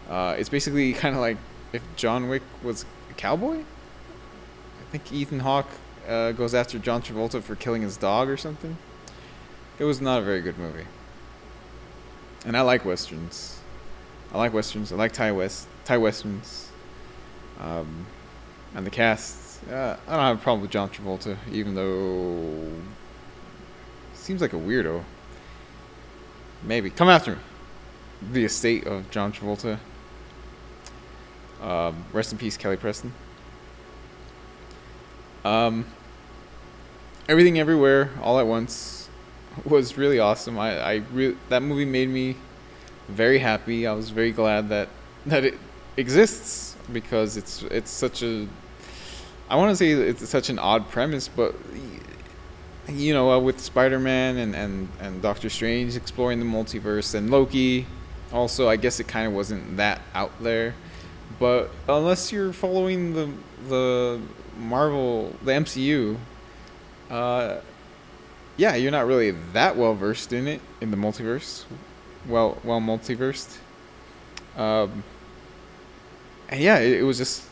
Uh, 0.09 0.37
it's 0.39 0.49
basically 0.49 0.93
kind 0.95 1.15
of 1.15 1.21
like 1.21 1.37
if 1.73 1.83
John 1.97 2.29
Wick 2.29 2.43
was 2.63 2.87
a 3.11 3.15
cowboy 3.15 3.65
think 4.99 5.13
Ethan 5.13 5.41
Hawke 5.41 5.67
uh, 6.09 6.31
goes 6.31 6.55
after 6.55 6.79
John 6.79 7.03
Travolta 7.03 7.43
for 7.43 7.57
killing 7.57 7.83
his 7.83 7.97
dog 7.97 8.29
or 8.29 8.37
something. 8.37 8.77
It 9.81 9.85
was 9.85 10.01
not 10.01 10.21
a 10.21 10.25
very 10.25 10.41
good 10.41 10.57
movie. 10.57 10.87
And 12.47 12.57
I 12.57 12.61
like 12.61 12.85
westerns. 12.85 13.59
I 14.33 14.39
like 14.39 14.53
westerns. 14.53 14.93
I 14.93 14.97
like 14.97 15.11
Ti 15.11 15.33
West, 15.33 15.67
Ti 15.85 15.97
westerns. 15.97 16.71
Um, 17.59 18.07
and 18.77 18.87
the 18.87 18.91
cast. 18.91 19.65
Uh, 19.69 19.97
I 20.07 20.11
don't 20.13 20.21
have 20.21 20.39
a 20.39 20.43
problem 20.43 20.61
with 20.63 20.71
John 20.71 20.91
Travolta, 20.91 21.39
even 21.51 21.75
though 21.75 22.71
seems 24.15 24.41
like 24.41 24.53
a 24.53 24.57
weirdo. 24.57 25.03
Maybe 26.63 26.91
come 26.91 27.09
after 27.09 27.33
me. 27.33 27.39
The 28.31 28.45
estate 28.45 28.87
of 28.87 29.11
John 29.11 29.33
Travolta. 29.33 29.81
Um, 31.61 32.05
rest 32.13 32.31
in 32.31 32.39
peace, 32.39 32.57
Kelly 32.57 32.77
Preston. 32.77 33.13
Um, 35.45 35.87
everything 37.29 37.59
everywhere 37.59 38.11
all 38.23 38.39
at 38.39 38.47
once 38.47 39.09
was 39.65 39.97
really 39.97 40.19
awesome. 40.19 40.59
I, 40.59 40.97
I 40.97 41.03
that 41.49 41.63
movie 41.63 41.85
made 41.85 42.09
me 42.09 42.37
very 43.09 43.39
happy. 43.39 43.87
I 43.87 43.93
was 43.93 44.11
very 44.11 44.33
glad 44.33 44.69
that 44.71 44.89
that 45.27 45.45
it 45.45 45.55
exists 45.97 46.77
because 46.93 47.37
it's 47.37 47.63
it's 47.65 47.91
such 47.91 48.23
a 48.23 48.49
I 49.49 49.57
want 49.57 49.71
to 49.71 49.77
say 49.77 49.93
it's 49.93 50.29
such 50.29 50.49
an 50.49 50.59
odd 50.59 50.89
premise, 50.91 51.29
but 51.29 51.55
you 52.89 53.15
know, 53.15 53.33
uh, 53.33 53.39
with 53.39 53.61
Spider-Man 53.61 54.37
and, 54.37 54.55
and, 54.55 54.89
and 55.01 55.23
Doctor 55.23 55.49
Strange 55.49 55.97
exploring 55.97 56.39
the 56.39 56.45
multiverse 56.45 57.15
and 57.15 57.31
Loki, 57.31 57.87
also 58.33 58.69
I 58.69 58.77
guess 58.77 59.01
it 59.01 59.09
kind 59.09 59.27
of 59.27 59.33
wasn't 59.33 59.77
that 59.77 60.01
out 60.15 60.33
there. 60.41 60.75
But 61.39 61.71
unless 61.89 62.33
you're 62.33 62.53
following 62.53 63.15
the 63.15 63.31
the 63.69 64.21
Marvel, 64.59 65.35
the 65.43 65.53
MCU, 65.53 66.17
uh, 67.11 67.61
yeah, 68.57 68.75
you're 68.77 68.93
not 68.93 69.07
really 69.07 69.33
that 69.53 69.77
well 69.77 69.95
versed 69.95 70.33
in 70.33 70.47
it 70.47 70.61
in 70.81 70.91
the 70.91 70.97
multiverse. 70.97 71.65
Well, 72.27 72.59
well 72.65 72.81
multiversed. 72.81 73.59
Um, 74.57 75.03
and 76.49 76.61
yeah, 76.61 76.79
it, 76.79 77.01
it, 77.01 77.03
was 77.03 77.19
just, 77.19 77.45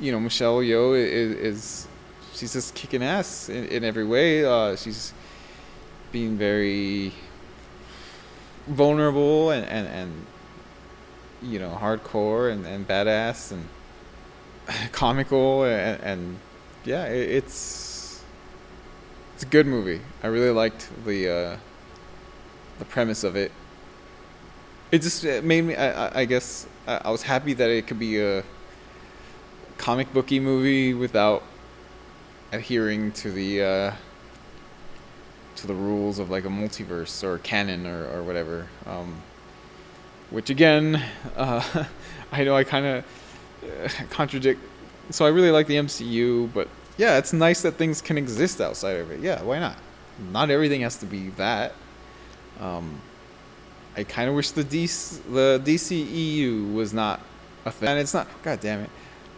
you 0.00 0.12
know, 0.12 0.20
Michelle 0.20 0.58
Yeoh 0.58 0.96
is, 0.96 1.32
is 1.32 1.88
she's 2.34 2.52
just 2.52 2.74
kicking 2.74 3.02
ass 3.02 3.48
in, 3.48 3.64
in 3.66 3.84
every 3.84 4.04
way. 4.04 4.44
Uh, 4.44 4.76
she's 4.76 5.12
being 6.12 6.38
very 6.38 7.12
vulnerable 8.66 9.50
and, 9.50 9.66
and, 9.66 9.88
and 9.88 10.26
you 11.42 11.58
know 11.58 11.76
hardcore 11.80 12.50
and, 12.50 12.66
and 12.66 12.86
badass 12.88 13.52
and 13.52 13.68
comical 14.92 15.64
and, 15.64 16.00
and 16.02 16.38
yeah, 16.84 17.06
it, 17.06 17.30
it's 17.30 18.22
it's 19.34 19.42
a 19.42 19.46
good 19.46 19.66
movie. 19.66 20.00
I 20.22 20.28
really 20.28 20.50
liked 20.50 20.88
the 21.04 21.28
uh, 21.28 21.56
the 22.78 22.84
premise 22.84 23.24
of 23.24 23.36
it. 23.36 23.52
It 24.90 25.02
just 25.02 25.24
it 25.24 25.44
made 25.44 25.62
me. 25.62 25.74
I, 25.74 26.20
I 26.20 26.24
guess 26.24 26.66
I 26.86 27.10
was 27.10 27.22
happy 27.22 27.54
that 27.54 27.70
it 27.70 27.86
could 27.86 27.98
be 27.98 28.20
a 28.20 28.44
comic 29.78 30.12
booky 30.12 30.38
movie 30.38 30.94
without 30.94 31.42
adhering 32.52 33.12
to 33.12 33.32
the 33.32 33.62
uh, 33.62 33.92
to 35.56 35.66
the 35.66 35.74
rules 35.74 36.18
of 36.18 36.30
like 36.30 36.44
a 36.44 36.48
multiverse 36.48 37.24
or 37.24 37.38
canon 37.38 37.86
or 37.86 38.06
or 38.08 38.22
whatever. 38.22 38.68
Um, 38.86 39.22
which 40.30 40.50
again, 40.50 41.02
uh, 41.36 41.84
I 42.30 42.44
know 42.44 42.56
I 42.56 42.64
kind 42.64 42.86
of 42.86 43.04
contradict. 44.10 44.60
So 45.10 45.24
I 45.24 45.28
really 45.28 45.50
like 45.50 45.66
the 45.66 45.76
MCU, 45.76 46.52
but 46.52 46.68
yeah, 46.96 47.18
it's 47.18 47.32
nice 47.32 47.62
that 47.62 47.72
things 47.72 48.00
can 48.00 48.16
exist 48.16 48.60
outside 48.60 48.96
of 48.96 49.10
it. 49.10 49.20
Yeah, 49.20 49.42
why 49.42 49.58
not? 49.58 49.76
Not 50.32 50.50
everything 50.50 50.82
has 50.82 50.96
to 50.98 51.06
be 51.06 51.30
that. 51.30 51.72
Um, 52.60 53.00
I 53.96 54.04
kind 54.04 54.28
of 54.28 54.34
wish 54.34 54.50
the 54.50 54.64
DC 54.64 55.20
the 55.32 55.60
DCEU 55.64 56.74
was 56.74 56.92
not 56.92 57.20
a 57.64 57.70
thing. 57.70 57.88
And 57.90 57.98
it's 57.98 58.14
not. 58.14 58.28
God 58.42 58.60
damn 58.60 58.80
it. 58.80 58.90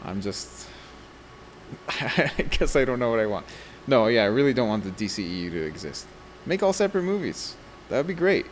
I'm 0.04 0.20
just. 0.20 0.68
I 1.88 2.30
guess 2.50 2.76
I 2.76 2.84
don't 2.84 2.98
know 2.98 3.10
what 3.10 3.20
I 3.20 3.26
want. 3.26 3.46
No, 3.86 4.06
yeah, 4.08 4.22
I 4.22 4.26
really 4.26 4.52
don't 4.52 4.68
want 4.68 4.84
the 4.84 4.90
DCEU 4.90 5.50
to 5.50 5.62
exist. 5.66 6.06
Make 6.44 6.62
all 6.62 6.72
separate 6.72 7.02
movies. 7.02 7.56
That 7.88 7.98
would 7.98 8.06
be 8.06 8.14
great. 8.14 8.46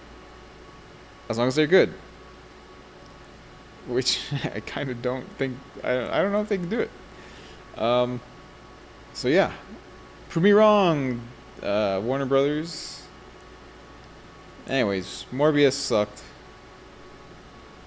As 1.28 1.38
long 1.38 1.48
as 1.48 1.54
they're 1.54 1.66
good. 1.66 1.92
Which 3.86 4.20
I 4.54 4.60
kind 4.60 4.90
of 4.90 5.02
don't 5.02 5.28
think. 5.38 5.58
I 5.82 5.94
don't, 5.94 6.10
I 6.10 6.22
don't 6.22 6.32
know 6.32 6.40
if 6.40 6.48
they 6.48 6.58
can 6.58 6.68
do 6.68 6.80
it. 6.80 6.90
Um, 7.76 8.20
so 9.12 9.28
yeah, 9.28 9.52
prove 10.28 10.42
me 10.42 10.52
wrong, 10.52 11.20
uh, 11.62 12.00
Warner 12.02 12.26
Brothers. 12.26 13.02
Anyways, 14.66 15.26
Morbius 15.30 15.72
sucked. 15.72 16.22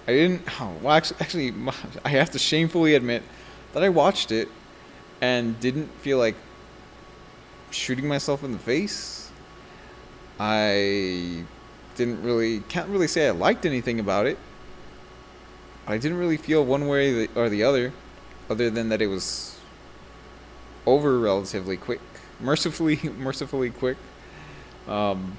I 0.08 0.12
didn't. 0.12 0.42
Oh, 0.60 0.74
well, 0.82 0.94
actually, 0.94 1.18
actually, 1.20 1.54
I 2.06 2.10
have 2.10 2.32
to 2.32 2.40
shamefully 2.40 2.96
admit 2.96 3.24
that 3.74 3.84
I 3.84 3.90
watched 3.90 4.32
it 4.32 4.48
and 5.22 5.60
didn't 5.60 5.88
feel 6.02 6.18
like 6.18 6.36
shooting 7.72 8.08
myself 8.08 8.44
in 8.44 8.52
the 8.52 8.60
face. 8.60 9.32
I 10.40 11.44
didn't 11.96 12.22
really 12.22 12.60
can't 12.62 12.90
really 12.90 13.08
say 13.08 13.28
I 13.28 13.32
liked 13.32 13.66
anything 13.66 14.00
about 14.00 14.28
it. 14.28 14.38
I 15.88 15.98
didn't 15.98 16.18
really 16.18 16.38
feel 16.38 16.66
one 16.66 16.88
way 16.88 17.30
or 17.34 17.48
the 17.48 17.64
other, 17.64 17.94
other 18.50 18.70
than 18.70 18.90
that 18.90 19.02
it 19.02 19.08
was 19.08 19.58
over 20.86 21.18
relatively 21.18 21.78
quick, 21.78 22.02
mercifully 22.42 23.00
mercifully 23.18 23.70
quick. 23.70 23.98
Um, 24.88 25.38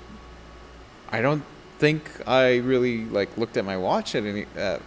I 1.11 1.21
don't 1.21 1.43
think 1.79 2.11
I 2.27 2.57
really 2.57 3.05
like 3.05 3.37
looked 3.37 3.57
at 3.59 3.65
my 3.65 3.77
watch 3.77 4.15
at 4.15 4.25
any 4.25 4.47
at 4.57 4.81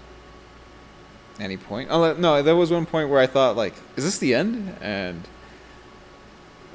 any 1.39 1.57
point. 1.57 1.89
Oh 1.91 2.13
no, 2.13 2.41
there 2.41 2.55
was 2.55 2.71
one 2.71 2.87
point 2.87 3.09
where 3.09 3.19
I 3.19 3.27
thought 3.27 3.55
like, 3.55 3.75
is 3.95 4.03
this 4.03 4.17
the 4.17 4.33
end? 4.33 4.75
And 4.81 5.21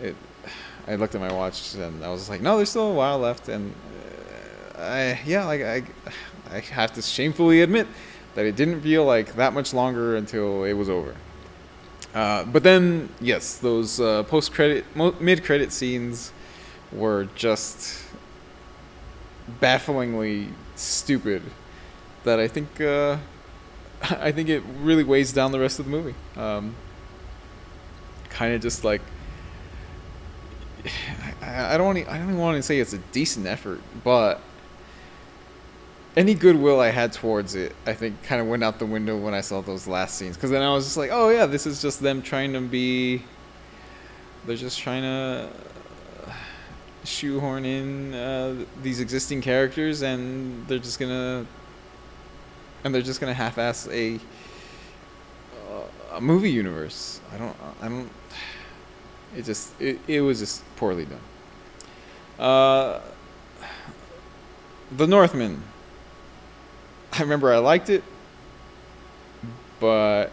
it, 0.01 0.15
I 0.87 0.95
looked 0.95 1.17
at 1.17 1.21
my 1.21 1.33
watch 1.33 1.75
and 1.75 2.05
I 2.05 2.09
was 2.11 2.29
like, 2.29 2.41
no, 2.41 2.57
there's 2.57 2.71
still 2.71 2.91
a 2.93 2.95
while 2.95 3.19
left. 3.19 3.49
And 3.49 3.75
uh, 4.77 4.81
I 4.81 5.21
yeah, 5.27 5.45
like 5.45 5.63
I 5.63 5.83
I 6.57 6.61
have 6.61 6.93
to 6.95 7.03
shamefully 7.03 7.63
admit 7.63 7.89
that 8.37 8.47
it 8.47 8.55
didn't 8.55 8.83
feel 8.83 9.05
like 9.05 9.35
that 9.35 9.53
much 9.53 9.75
longer 9.75 10.15
until 10.15 10.63
it 10.63 10.75
was 10.75 10.89
over. 10.89 11.17
Uh, 12.15 12.45
but 12.45 12.63
then, 12.63 13.09
yes, 13.21 13.59
those 13.59 14.01
uh, 14.01 14.23
post-credit, 14.23 14.85
mid-credit 15.21 15.73
scenes 15.73 16.33
were 16.93 17.29
just 17.35 18.05
bafflingly 19.61 20.49
stupid 20.77 21.43
that 22.25 22.39
I 22.39 22.49
think 22.49 22.81
uh, 22.81 23.17
I 24.03 24.33
think 24.33 24.49
it 24.49 24.63
really 24.81 25.05
weighs 25.05 25.33
down 25.33 25.53
the 25.53 25.61
rest 25.61 25.79
of 25.79 25.87
the 25.87 25.91
movie. 25.91 26.15
Um, 26.37 26.75
kind 28.29 28.55
of 28.55 28.61
just 28.61 28.85
like 28.85 29.01
I, 31.43 31.75
I 31.75 31.77
don't 31.79 31.87
want 31.87 32.09
I 32.09 32.19
don't 32.19 32.29
even 32.29 32.39
want 32.39 32.57
to 32.57 32.63
say 32.63 32.79
it's 32.79 32.93
a 32.93 32.99
decent 32.99 33.47
effort, 33.47 33.81
but 34.05 34.41
any 36.17 36.35
goodwill 36.35 36.81
I 36.81 36.91
had 36.91 37.13
towards 37.13 37.55
it, 37.55 37.75
I 37.87 37.93
think, 37.93 38.23
kind 38.23 38.41
of 38.41 38.47
went 38.47 38.65
out 38.65 38.79
the 38.79 38.87
window 38.87 39.17
when 39.17 39.35
I 39.35 39.41
saw 39.41 39.61
those 39.61 39.87
last 39.87 40.17
scenes. 40.17 40.37
Because 40.37 40.51
then 40.51 40.63
I 40.63 40.73
was 40.73 40.85
just 40.85 40.97
like, 40.97 41.11
oh 41.13 41.29
yeah, 41.29 41.47
this 41.47 41.67
is 41.67 41.83
just 41.83 42.01
them 42.01 42.23
trying 42.23 42.53
to 42.53 42.61
be. 42.61 43.23
They're 44.47 44.57
just 44.57 44.79
trying 44.79 45.03
to 45.03 45.49
shoehorn 47.05 47.65
in 47.65 48.15
uh, 48.15 48.65
these 48.83 49.01
existing 49.01 49.43
characters, 49.43 50.03
and 50.03 50.67
they're 50.67 50.79
just 50.79 50.99
gonna 50.99 51.47
and 52.85 52.95
they're 52.95 53.03
just 53.03 53.21
gonna 53.21 53.35
half-ass 53.35 53.89
a 53.91 54.21
a 56.17 56.21
movie 56.21 56.51
universe. 56.51 57.21
I 57.33 57.39
don't. 57.39 57.57
I 57.83 57.89
don't. 57.89 58.11
It 59.37 59.45
just. 59.45 59.79
It, 59.81 59.99
it 60.09 60.21
was 60.23 60.39
just 60.39 60.63
poorly 60.77 61.07
done. 61.07 61.21
Uh, 62.39 63.01
the 64.97 65.07
Northman. 65.07 65.63
I 67.17 67.23
remember 67.23 67.53
I 67.53 67.59
liked 67.59 67.89
it, 67.89 68.05
but 69.81 70.31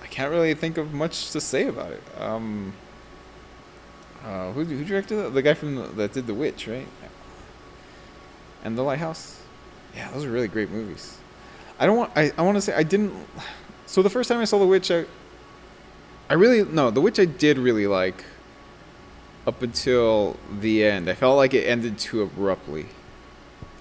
I 0.00 0.06
can't 0.06 0.30
really 0.30 0.54
think 0.54 0.78
of 0.78 0.94
much 0.94 1.32
to 1.32 1.40
say 1.40 1.66
about 1.66 1.90
it. 1.90 2.02
Um, 2.20 2.72
uh, 4.24 4.52
who, 4.52 4.64
who 4.64 4.84
directed 4.84 5.16
that? 5.16 5.34
The 5.34 5.42
guy 5.42 5.54
from 5.54 5.74
the, 5.74 5.82
that 5.88 6.12
did 6.12 6.28
The 6.28 6.34
Witch, 6.34 6.68
right? 6.68 6.86
And 8.62 8.78
The 8.78 8.82
Lighthouse. 8.82 9.40
Yeah, 9.96 10.08
those 10.12 10.24
are 10.24 10.30
really 10.30 10.48
great 10.48 10.70
movies. 10.70 11.18
I 11.80 11.86
don't 11.86 11.96
want. 11.96 12.12
I, 12.14 12.32
I 12.38 12.42
want 12.42 12.56
to 12.56 12.60
say 12.60 12.74
I 12.74 12.84
didn't. 12.84 13.12
So 13.86 14.00
the 14.00 14.10
first 14.10 14.28
time 14.28 14.40
I 14.40 14.44
saw 14.44 14.58
The 14.58 14.66
Witch, 14.66 14.90
I. 14.90 15.04
I 16.30 16.34
really 16.34 16.64
no 16.64 16.90
The 16.90 17.00
Witch 17.00 17.18
I 17.18 17.24
did 17.24 17.58
really 17.58 17.86
like. 17.86 18.24
Up 19.46 19.60
until 19.62 20.38
the 20.60 20.84
end, 20.84 21.10
I 21.10 21.14
felt 21.14 21.36
like 21.36 21.52
it 21.52 21.64
ended 21.64 21.98
too 21.98 22.22
abruptly. 22.22 22.86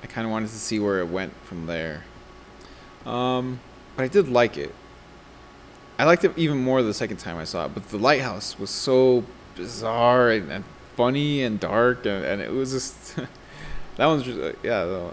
I 0.02 0.08
kind 0.08 0.26
of 0.26 0.32
wanted 0.32 0.50
to 0.50 0.60
see 0.60 0.78
where 0.78 1.00
it 1.00 1.08
went 1.08 1.34
from 1.46 1.68
there. 1.68 2.04
Um, 3.06 3.60
but 3.96 4.04
I 4.04 4.08
did 4.08 4.30
like 4.30 4.58
it. 4.58 4.74
I 6.00 6.06
liked 6.06 6.24
it 6.24 6.32
even 6.38 6.58
more 6.58 6.82
the 6.82 6.94
second 6.94 7.18
time 7.18 7.38
I 7.38 7.44
saw 7.44 7.66
it. 7.66 7.74
But 7.74 7.90
The 7.90 7.98
Lighthouse 7.98 8.58
was 8.58 8.70
so 8.70 9.24
bizarre 9.56 10.32
and, 10.32 10.52
and 10.52 10.64
funny 10.96 11.44
and 11.44 11.60
dark, 11.60 12.06
and, 12.06 12.26
and, 12.26 12.42
it 12.42 12.52
was 12.52 12.72
just 12.72 13.16
that 13.96 14.06
one's 14.06 14.24
just, 14.24 14.58
yeah, 14.64 15.12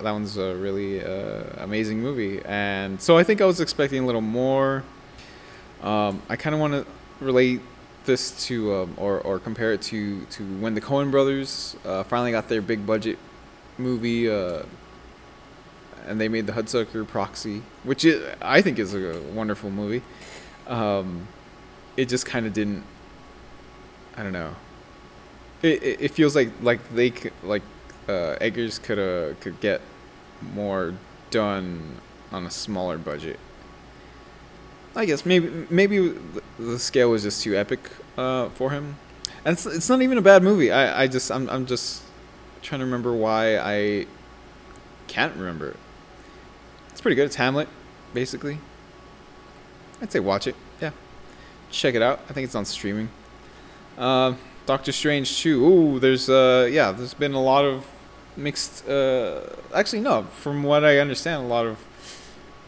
that 0.00 0.12
one's 0.12 0.36
a 0.36 0.54
really 0.56 1.02
uh, 1.02 1.42
amazing 1.58 2.00
movie. 2.00 2.40
And 2.44 3.00
so 3.00 3.16
I 3.16 3.24
think 3.24 3.40
I 3.40 3.44
was 3.44 3.60
expecting 3.60 4.02
a 4.02 4.06
little 4.06 4.20
more. 4.20 4.84
Um, 5.82 6.22
I 6.28 6.36
kind 6.36 6.54
of 6.54 6.60
want 6.60 6.74
to 6.74 6.86
relate 7.24 7.60
this 8.04 8.46
to 8.46 8.74
um, 8.74 8.94
or 8.96 9.20
or 9.20 9.38
compare 9.38 9.72
it 9.72 9.82
to 9.82 10.24
to 10.26 10.42
when 10.58 10.74
the 10.74 10.80
Coen 10.80 11.10
Brothers 11.10 11.76
uh, 11.84 12.02
finally 12.04 12.32
got 12.32 12.48
their 12.48 12.62
big 12.62 12.86
budget 12.86 13.18
movie. 13.78 14.28
Uh, 14.30 14.62
and 16.06 16.20
they 16.20 16.28
made 16.28 16.46
the 16.46 16.52
Hudsucker 16.52 17.06
Proxy, 17.06 17.62
which 17.84 18.04
is, 18.04 18.24
I 18.40 18.62
think 18.62 18.78
is 18.78 18.94
a 18.94 19.20
wonderful 19.34 19.70
movie. 19.70 20.02
Um, 20.66 21.28
it 21.96 22.08
just 22.08 22.24
kind 22.26 22.46
of 22.46 22.52
didn't 22.52 22.84
I 24.16 24.22
don't 24.22 24.32
know. 24.32 24.54
It, 25.62 25.82
it, 25.82 26.00
it 26.00 26.10
feels 26.10 26.34
like 26.34 26.50
like 26.60 26.80
they 26.94 27.12
like 27.42 27.62
uh, 28.08 28.36
Eggers 28.40 28.78
could 28.78 28.98
uh, 28.98 29.34
could 29.40 29.60
get 29.60 29.80
more 30.54 30.94
done 31.30 32.00
on 32.30 32.44
a 32.46 32.50
smaller 32.50 32.98
budget. 32.98 33.38
I 34.94 35.06
guess 35.06 35.24
maybe 35.24 35.66
maybe 35.70 36.14
the 36.58 36.78
scale 36.78 37.10
was 37.10 37.22
just 37.22 37.42
too 37.42 37.56
epic 37.56 37.80
uh, 38.18 38.50
for 38.50 38.70
him, 38.70 38.96
and 39.44 39.54
it's, 39.54 39.64
it's 39.64 39.88
not 39.88 40.02
even 40.02 40.18
a 40.18 40.22
bad 40.22 40.42
movie. 40.42 40.70
I, 40.70 41.04
I 41.04 41.06
just 41.06 41.30
I'm 41.30 41.48
I'm 41.48 41.64
just 41.64 42.02
trying 42.60 42.80
to 42.80 42.84
remember 42.84 43.12
why 43.14 43.56
I 43.58 44.06
can't 45.06 45.34
remember 45.36 45.68
it. 45.68 45.76
It's 46.92 47.00
pretty 47.00 47.16
good. 47.16 47.26
It's 47.26 47.36
Hamlet, 47.36 47.68
basically. 48.14 48.58
I'd 50.00 50.12
say 50.12 50.20
watch 50.20 50.46
it. 50.46 50.54
Yeah, 50.80 50.90
check 51.70 51.94
it 51.94 52.02
out. 52.02 52.20
I 52.28 52.32
think 52.32 52.44
it's 52.44 52.54
on 52.54 52.64
streaming. 52.64 53.08
Uh, 53.98 54.34
Doctor 54.66 54.92
Strange 54.92 55.40
2. 55.40 55.64
Ooh, 55.64 55.98
there's 55.98 56.28
uh 56.28 56.68
yeah, 56.70 56.92
there's 56.92 57.14
been 57.14 57.34
a 57.34 57.42
lot 57.42 57.64
of 57.64 57.86
mixed 58.36 58.88
uh 58.88 59.40
actually 59.74 60.00
no, 60.00 60.24
from 60.40 60.62
what 60.62 60.84
I 60.84 60.98
understand 60.98 61.44
a 61.44 61.46
lot 61.46 61.66
of 61.66 61.78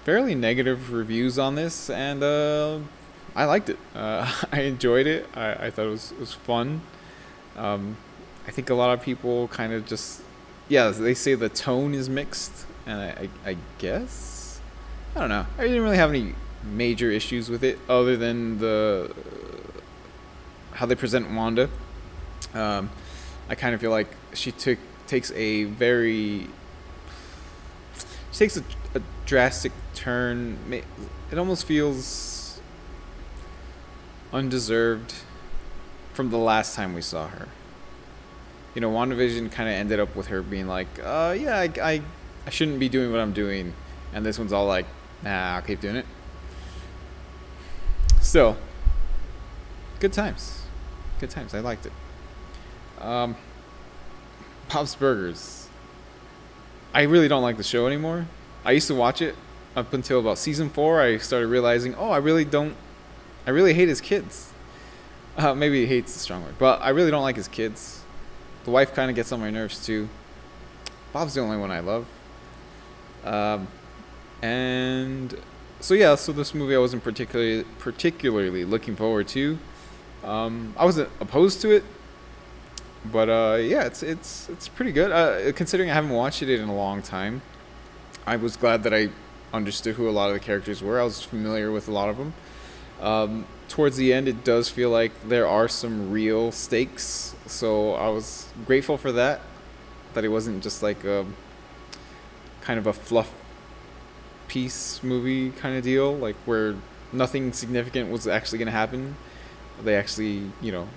fairly 0.04 0.34
negative 0.34 0.92
reviews 0.92 1.38
on 1.38 1.54
this 1.54 1.88
and 1.88 2.22
uh 2.22 2.78
I 3.36 3.44
liked 3.46 3.68
it. 3.68 3.78
Uh, 3.94 4.30
I 4.52 4.60
enjoyed 4.62 5.06
it. 5.06 5.28
I, 5.34 5.66
I 5.66 5.70
thought 5.70 5.86
it 5.86 5.90
was 5.90 6.12
it 6.12 6.20
was 6.20 6.32
fun. 6.32 6.82
Um, 7.56 7.96
I 8.46 8.50
think 8.50 8.70
a 8.70 8.74
lot 8.74 8.96
of 8.96 9.02
people 9.02 9.48
kind 9.48 9.72
of 9.72 9.86
just 9.86 10.22
yeah, 10.68 10.90
they 10.90 11.14
say 11.14 11.34
the 11.34 11.48
tone 11.48 11.94
is 11.94 12.08
mixed 12.08 12.66
and 12.86 13.00
I, 13.00 13.28
I, 13.44 13.50
I 13.50 13.56
guess 13.78 14.60
I 15.16 15.20
don't 15.20 15.28
know. 15.28 15.46
I 15.58 15.62
didn't 15.62 15.82
really 15.82 15.96
have 15.96 16.10
any 16.10 16.34
major 16.64 17.10
issues 17.10 17.48
with 17.48 17.62
it 17.62 17.78
other 17.88 18.16
than 18.16 18.58
the 18.58 19.14
how 20.72 20.86
they 20.86 20.94
present 20.94 21.30
Wanda. 21.30 21.68
Um, 22.52 22.90
I 23.48 23.54
kind 23.54 23.74
of 23.74 23.80
feel 23.80 23.90
like 23.90 24.08
she 24.32 24.50
took 24.50 24.78
takes 25.06 25.30
a 25.32 25.64
very 25.64 26.48
she 28.32 28.38
takes 28.38 28.56
a, 28.56 28.64
a 28.94 29.02
drastic 29.26 29.72
turn. 29.94 30.58
It 31.30 31.38
almost 31.38 31.66
feels 31.66 32.60
undeserved 34.32 35.14
from 36.12 36.30
the 36.30 36.38
last 36.38 36.74
time 36.74 36.94
we 36.94 37.00
saw 37.02 37.28
her. 37.28 37.48
You 38.74 38.80
know, 38.80 38.90
WandaVision 38.90 39.52
kind 39.52 39.68
of 39.68 39.74
ended 39.74 40.00
up 40.00 40.16
with 40.16 40.26
her 40.26 40.42
being 40.42 40.66
like, 40.66 40.88
uh, 41.02 41.36
yeah, 41.38 41.58
I, 41.58 41.70
I, 41.80 42.02
I 42.46 42.50
shouldn't 42.50 42.78
be 42.78 42.88
doing 42.88 43.10
what 43.10 43.20
I'm 43.20 43.32
doing. 43.32 43.74
And 44.12 44.24
this 44.24 44.38
one's 44.38 44.52
all 44.52 44.66
like, 44.66 44.86
nah, 45.22 45.56
I'll 45.56 45.62
keep 45.62 45.80
doing 45.80 45.96
it. 45.96 46.06
Still, 48.20 48.56
good 50.00 50.12
times 50.12 50.64
good 51.24 51.30
times. 51.30 51.54
I 51.54 51.60
liked 51.60 51.86
it. 51.86 51.92
Um, 53.02 53.36
Bob's 54.70 54.94
Burgers. 54.94 55.68
I 56.92 57.02
really 57.02 57.28
don't 57.28 57.42
like 57.42 57.56
the 57.56 57.62
show 57.62 57.86
anymore. 57.86 58.26
I 58.64 58.72
used 58.72 58.88
to 58.88 58.94
watch 58.94 59.22
it 59.22 59.34
up 59.74 59.92
until 59.92 60.20
about 60.20 60.38
season 60.38 60.68
four, 60.70 61.00
I 61.00 61.18
started 61.18 61.48
realizing, 61.48 61.94
oh, 61.96 62.10
I 62.10 62.18
really 62.18 62.44
don't, 62.44 62.76
I 63.46 63.50
really 63.50 63.74
hate 63.74 63.88
his 63.88 64.00
kids. 64.00 64.52
Uh, 65.36 65.54
maybe 65.54 65.80
he 65.80 65.86
hate's 65.86 66.14
a 66.14 66.18
strong 66.18 66.44
word, 66.44 66.54
but 66.58 66.80
I 66.80 66.90
really 66.90 67.10
don't 67.10 67.22
like 67.22 67.36
his 67.36 67.48
kids. 67.48 68.02
The 68.64 68.70
wife 68.70 68.94
kind 68.94 69.10
of 69.10 69.16
gets 69.16 69.32
on 69.32 69.40
my 69.40 69.50
nerves 69.50 69.84
too. 69.84 70.08
Bob's 71.12 71.34
the 71.34 71.40
only 71.40 71.56
one 71.56 71.70
I 71.70 71.80
love. 71.80 72.06
Um, 73.24 73.68
and 74.42 75.34
so 75.80 75.94
yeah, 75.94 76.14
so 76.14 76.32
this 76.32 76.54
movie 76.54 76.74
I 76.74 76.78
wasn't 76.78 77.02
particularly 77.02 77.64
particularly 77.78 78.64
looking 78.64 78.96
forward 78.96 79.28
to. 79.28 79.58
Um, 80.22 80.74
I 80.76 80.84
wasn't 80.84 81.10
opposed 81.20 81.60
to 81.62 81.70
it, 81.70 81.84
but 83.04 83.28
uh, 83.28 83.58
yeah, 83.60 83.84
it's 83.84 84.02
it's 84.02 84.48
it's 84.48 84.68
pretty 84.68 84.92
good. 84.92 85.10
Uh, 85.12 85.52
considering 85.52 85.90
I 85.90 85.94
haven't 85.94 86.10
watched 86.10 86.42
it 86.42 86.48
in 86.48 86.68
a 86.68 86.74
long 86.74 87.02
time, 87.02 87.42
I 88.26 88.36
was 88.36 88.56
glad 88.56 88.82
that 88.84 88.94
I 88.94 89.10
understood 89.52 89.96
who 89.96 90.08
a 90.08 90.10
lot 90.12 90.28
of 90.28 90.34
the 90.34 90.40
characters 90.40 90.82
were. 90.82 91.00
I 91.00 91.04
was 91.04 91.22
familiar 91.22 91.70
with 91.70 91.88
a 91.88 91.92
lot 91.92 92.08
of 92.08 92.16
them. 92.16 92.34
Um, 93.00 93.46
towards 93.68 93.96
the 93.96 94.12
end, 94.12 94.28
it 94.28 94.44
does 94.44 94.68
feel 94.68 94.90
like 94.90 95.12
there 95.28 95.46
are 95.46 95.68
some 95.68 96.10
real 96.10 96.52
stakes, 96.52 97.34
so 97.46 97.94
I 97.94 98.08
was 98.08 98.48
grateful 98.66 98.96
for 98.96 99.12
that. 99.12 99.40
That 100.14 100.24
it 100.24 100.28
wasn't 100.28 100.62
just 100.62 100.82
like 100.82 101.04
a 101.04 101.26
kind 102.64 102.78
of 102.78 102.86
a 102.86 102.92
fluff 102.92 103.32
piece 104.48 105.02
movie 105.02 105.50
kind 105.50 105.76
of 105.76 105.84
deal, 105.84 106.14
like 106.16 106.36
where 106.44 106.74
nothing 107.12 107.52
significant 107.52 108.10
was 108.10 108.26
actually 108.26 108.58
going 108.58 108.66
to 108.66 108.72
happen. 108.72 109.16
They 109.82 109.96
actually, 109.96 110.50
you 110.60 110.72
know, 110.72 110.88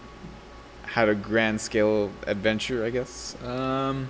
had 0.84 1.10
a 1.10 1.16
grand 1.16 1.62
scale 1.62 2.12
adventure, 2.26 2.86
I 2.86 2.90
guess. 2.90 3.36
Um, 3.44 4.10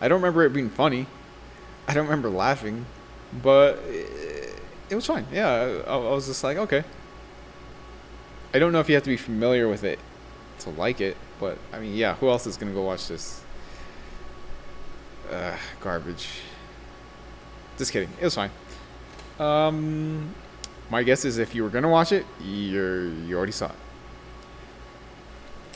I 0.00 0.08
don't 0.08 0.20
remember 0.20 0.44
it 0.44 0.52
being 0.52 0.70
funny. 0.70 1.06
I 1.88 1.94
don't 1.94 2.04
remember 2.04 2.30
laughing, 2.30 2.86
but 3.42 3.78
it, 3.88 4.60
it 4.90 4.94
was 4.94 5.06
fine. 5.06 5.26
Yeah, 5.32 5.82
I, 5.86 5.94
I 5.94 5.96
was 5.96 6.26
just 6.26 6.42
like, 6.44 6.56
okay. 6.56 6.84
I 8.54 8.58
don't 8.58 8.72
know 8.72 8.80
if 8.80 8.88
you 8.88 8.94
have 8.94 9.04
to 9.04 9.10
be 9.10 9.16
familiar 9.16 9.68
with 9.68 9.84
it 9.84 9.98
to 10.60 10.70
like 10.70 11.00
it, 11.00 11.16
but 11.38 11.58
I 11.72 11.78
mean, 11.78 11.94
yeah, 11.94 12.14
who 12.14 12.28
else 12.28 12.46
is 12.46 12.56
gonna 12.56 12.72
go 12.72 12.82
watch 12.82 13.08
this? 13.08 13.42
Uh, 15.30 15.56
garbage. 15.80 16.28
Just 17.78 17.92
kidding. 17.92 18.10
It 18.20 18.24
was 18.24 18.34
fine. 18.34 18.50
Um, 19.38 20.34
my 20.90 21.02
guess 21.02 21.24
is 21.24 21.38
if 21.38 21.54
you 21.54 21.62
were 21.62 21.68
gonna 21.68 21.88
watch 21.88 22.12
it, 22.12 22.24
you're 22.42 23.06
you 23.06 23.36
already 23.36 23.52
saw 23.52 23.66
it. 23.66 23.74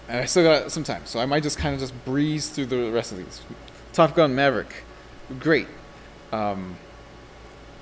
And 0.08 0.18
I 0.20 0.24
still 0.24 0.42
got 0.42 0.72
some 0.72 0.82
time, 0.82 1.02
so 1.04 1.20
I 1.20 1.26
might 1.26 1.42
just 1.42 1.58
kind 1.58 1.74
of 1.74 1.80
just 1.80 2.04
breeze 2.04 2.48
through 2.48 2.66
the 2.66 2.90
rest 2.90 3.12
of 3.12 3.18
these. 3.18 3.42
Top 3.92 4.14
Gun 4.14 4.34
Maverick, 4.34 4.84
great. 5.38 5.68
Um, 6.32 6.76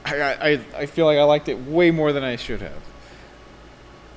I, 0.04 0.20
I 0.22 0.60
I 0.76 0.86
feel 0.86 1.06
like 1.06 1.18
I 1.18 1.22
liked 1.22 1.48
it 1.48 1.58
way 1.58 1.90
more 1.90 2.12
than 2.12 2.24
I 2.24 2.36
should 2.36 2.60
have. 2.60 2.82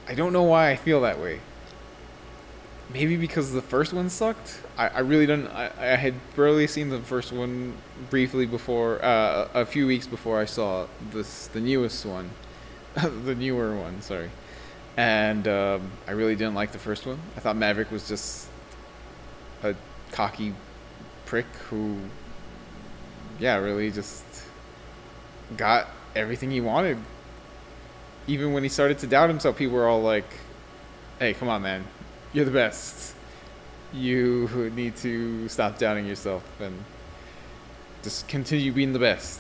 I 0.08 0.16
don't 0.16 0.34
know 0.34 0.44
why 0.44 0.72
I 0.72 0.76
feel 0.76 1.02
that 1.02 1.20
way. 1.20 1.40
Maybe 2.94 3.16
because 3.16 3.54
the 3.54 3.62
first 3.62 3.94
one 3.94 4.10
sucked. 4.10 4.60
I, 4.78 4.88
I 4.90 5.00
really 5.00 5.26
don't. 5.26 5.48
I, 5.48 5.72
I 5.80 5.96
had 5.96 6.16
barely 6.36 6.68
seen 6.68 6.90
the 6.90 7.00
first 7.00 7.32
one 7.32 7.78
briefly 8.10 8.46
before, 8.46 9.04
uh, 9.04 9.48
a 9.54 9.66
few 9.66 9.88
weeks 9.88 10.08
before 10.08 10.40
I 10.42 10.46
saw 10.46 10.88
this 11.12 11.48
the 11.48 11.62
newest 11.62 12.06
one, 12.06 12.32
the 12.96 13.36
newer 13.36 13.76
one. 13.76 14.02
Sorry, 14.02 14.30
and 14.98 15.48
um, 15.48 15.92
I 16.06 16.12
really 16.12 16.36
didn't 16.36 16.56
like 16.56 16.74
the 16.74 16.80
first 16.80 17.06
one. 17.06 17.20
I 17.38 17.40
thought 17.40 17.56
Maverick 17.56 17.92
was 17.92 18.10
just 18.10 18.50
a 19.64 19.74
cocky 20.12 20.54
prick 21.26 21.46
who, 21.70 21.98
yeah, 23.40 23.56
really 23.56 23.90
just 23.90 24.26
got 25.56 25.88
everything 26.14 26.52
he 26.52 26.60
wanted. 26.60 26.98
Even 28.28 28.52
when 28.52 28.64
he 28.64 28.70
started 28.70 29.00
to 29.00 29.08
doubt 29.08 29.30
himself, 29.30 29.56
people 29.58 29.76
were 29.76 29.88
all 29.88 30.02
like, 30.02 30.28
"Hey, 31.20 31.34
come 31.34 31.48
on, 31.48 31.62
man, 31.62 31.86
you're 32.34 32.46
the 32.46 32.52
best. 32.52 33.16
You 33.94 34.72
need 34.76 34.96
to 34.98 35.48
stop 35.50 35.78
doubting 35.78 36.06
yourself 36.06 36.44
and 36.62 36.84
just 38.04 38.28
continue 38.28 38.72
being 38.72 38.94
the 38.94 39.00
best." 39.00 39.40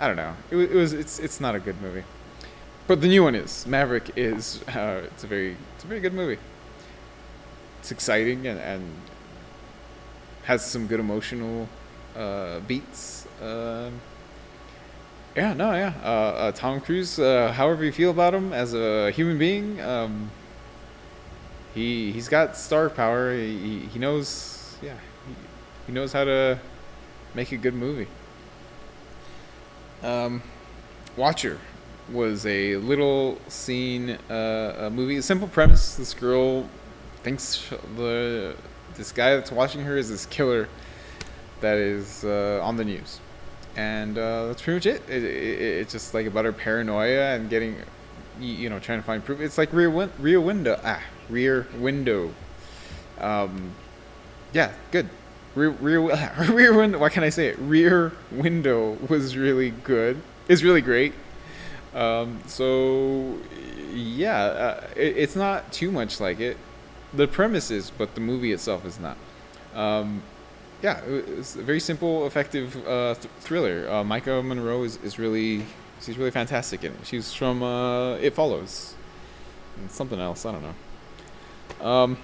I 0.00 0.06
don't 0.08 0.16
know. 0.16 0.34
It, 0.50 0.56
it 0.56 0.74
was. 0.74 0.92
It's. 0.92 1.18
It's 1.18 1.40
not 1.40 1.54
a 1.54 1.60
good 1.60 1.80
movie, 1.80 2.04
but 2.86 3.00
the 3.00 3.08
new 3.08 3.22
one 3.22 3.34
is. 3.34 3.66
Maverick 3.66 4.10
is. 4.16 4.62
Uh, 4.68 5.02
it's 5.04 5.24
a 5.24 5.26
very. 5.26 5.56
It's 5.74 5.84
a 5.84 5.86
very 5.86 6.00
good 6.00 6.14
movie. 6.14 6.38
It's 7.80 7.92
exciting 7.92 8.46
and, 8.46 8.58
and 8.58 8.82
has 10.44 10.64
some 10.64 10.86
good 10.86 11.00
emotional 11.00 11.68
uh, 12.16 12.60
beats. 12.60 13.26
Um, 13.42 14.00
yeah, 15.36 15.52
no, 15.52 15.72
yeah. 15.72 15.92
Uh, 16.02 16.08
uh, 16.08 16.52
Tom 16.52 16.80
Cruise, 16.80 17.18
uh, 17.18 17.52
however 17.52 17.84
you 17.84 17.92
feel 17.92 18.10
about 18.10 18.34
him 18.34 18.52
as 18.52 18.72
a 18.72 19.10
human 19.10 19.36
being, 19.36 19.80
um, 19.80 20.30
he 21.74 22.12
he's 22.12 22.28
got 22.28 22.56
star 22.56 22.88
power. 22.88 23.34
He 23.34 23.80
he 23.92 23.98
knows, 23.98 24.76
yeah, 24.82 24.96
he, 25.26 25.34
he 25.86 25.92
knows 25.92 26.12
how 26.12 26.24
to 26.24 26.58
make 27.34 27.52
a 27.52 27.56
good 27.56 27.74
movie. 27.74 28.08
Um, 30.02 30.42
Watcher 31.16 31.58
was 32.12 32.44
a 32.44 32.76
little 32.76 33.40
scene, 33.48 34.18
uh, 34.30 34.74
a 34.78 34.90
movie, 34.90 35.16
a 35.16 35.22
simple 35.22 35.48
premise. 35.48 35.96
This 35.96 36.14
girl 36.14 36.68
thinks 37.22 37.68
the 37.96 38.54
this 38.96 39.12
guy 39.12 39.34
that's 39.34 39.50
watching 39.50 39.82
her 39.82 39.96
is 39.96 40.08
this 40.08 40.26
killer 40.26 40.68
that 41.60 41.78
is 41.78 42.24
uh, 42.24 42.60
on 42.62 42.76
the 42.76 42.84
news 42.84 43.20
and 43.76 44.16
uh, 44.16 44.46
that's 44.46 44.62
pretty 44.62 44.76
much 44.76 44.86
it. 44.86 45.02
It, 45.08 45.24
it. 45.24 45.60
It's 45.80 45.92
just 45.92 46.14
like 46.14 46.26
about 46.26 46.44
her 46.44 46.52
paranoia 46.52 47.34
and 47.34 47.50
getting, 47.50 47.76
you 48.40 48.68
know, 48.70 48.78
trying 48.78 48.98
to 49.00 49.04
find 49.04 49.24
proof. 49.24 49.40
It's 49.40 49.58
like 49.58 49.72
Rear 49.72 49.90
win- 49.90 50.12
Rear 50.18 50.40
Window. 50.40 50.80
Ah, 50.84 51.02
Rear 51.28 51.66
Window. 51.78 52.32
Um, 53.20 53.72
yeah, 54.52 54.72
good. 54.90 55.08
Rear 55.54 55.70
Rear 55.70 56.00
Rear 56.50 56.74
Window. 56.74 56.98
Why 56.98 57.08
can't 57.08 57.24
I 57.24 57.30
say 57.30 57.48
it? 57.48 57.58
Rear 57.58 58.12
Window 58.32 58.98
was 59.08 59.36
really 59.36 59.70
good. 59.70 60.20
It's 60.48 60.62
really 60.62 60.80
great. 60.80 61.12
Um, 61.94 62.40
so 62.46 63.38
yeah, 63.92 64.42
uh, 64.42 64.86
it, 64.96 65.16
it's 65.16 65.36
not 65.36 65.72
too 65.72 65.90
much 65.92 66.20
like 66.20 66.40
it. 66.40 66.56
The 67.12 67.28
premise 67.28 67.70
is, 67.70 67.90
but 67.90 68.14
the 68.16 68.20
movie 68.20 68.52
itself 68.52 68.84
is 68.84 68.98
not. 68.98 69.16
Um, 69.74 70.22
yeah, 70.82 71.00
it's 71.06 71.54
a 71.54 71.62
very 71.62 71.78
simple, 71.80 72.26
effective 72.26 72.76
uh, 72.86 73.14
th- 73.14 73.28
thriller. 73.40 73.86
Uh, 73.88 74.02
Maika 74.02 74.44
Monroe 74.44 74.82
is, 74.82 74.96
is 75.04 75.18
really 75.18 75.64
she's 76.00 76.18
really 76.18 76.30
fantastic 76.30 76.84
in 76.84 76.92
it. 76.92 76.98
She's 77.04 77.32
from 77.32 77.62
uh, 77.62 78.16
It 78.16 78.34
Follows, 78.34 78.94
and 79.76 79.90
something 79.90 80.20
else 80.20 80.44
I 80.46 80.52
don't 80.52 80.62
know. 80.62 81.86
Um, 81.86 82.18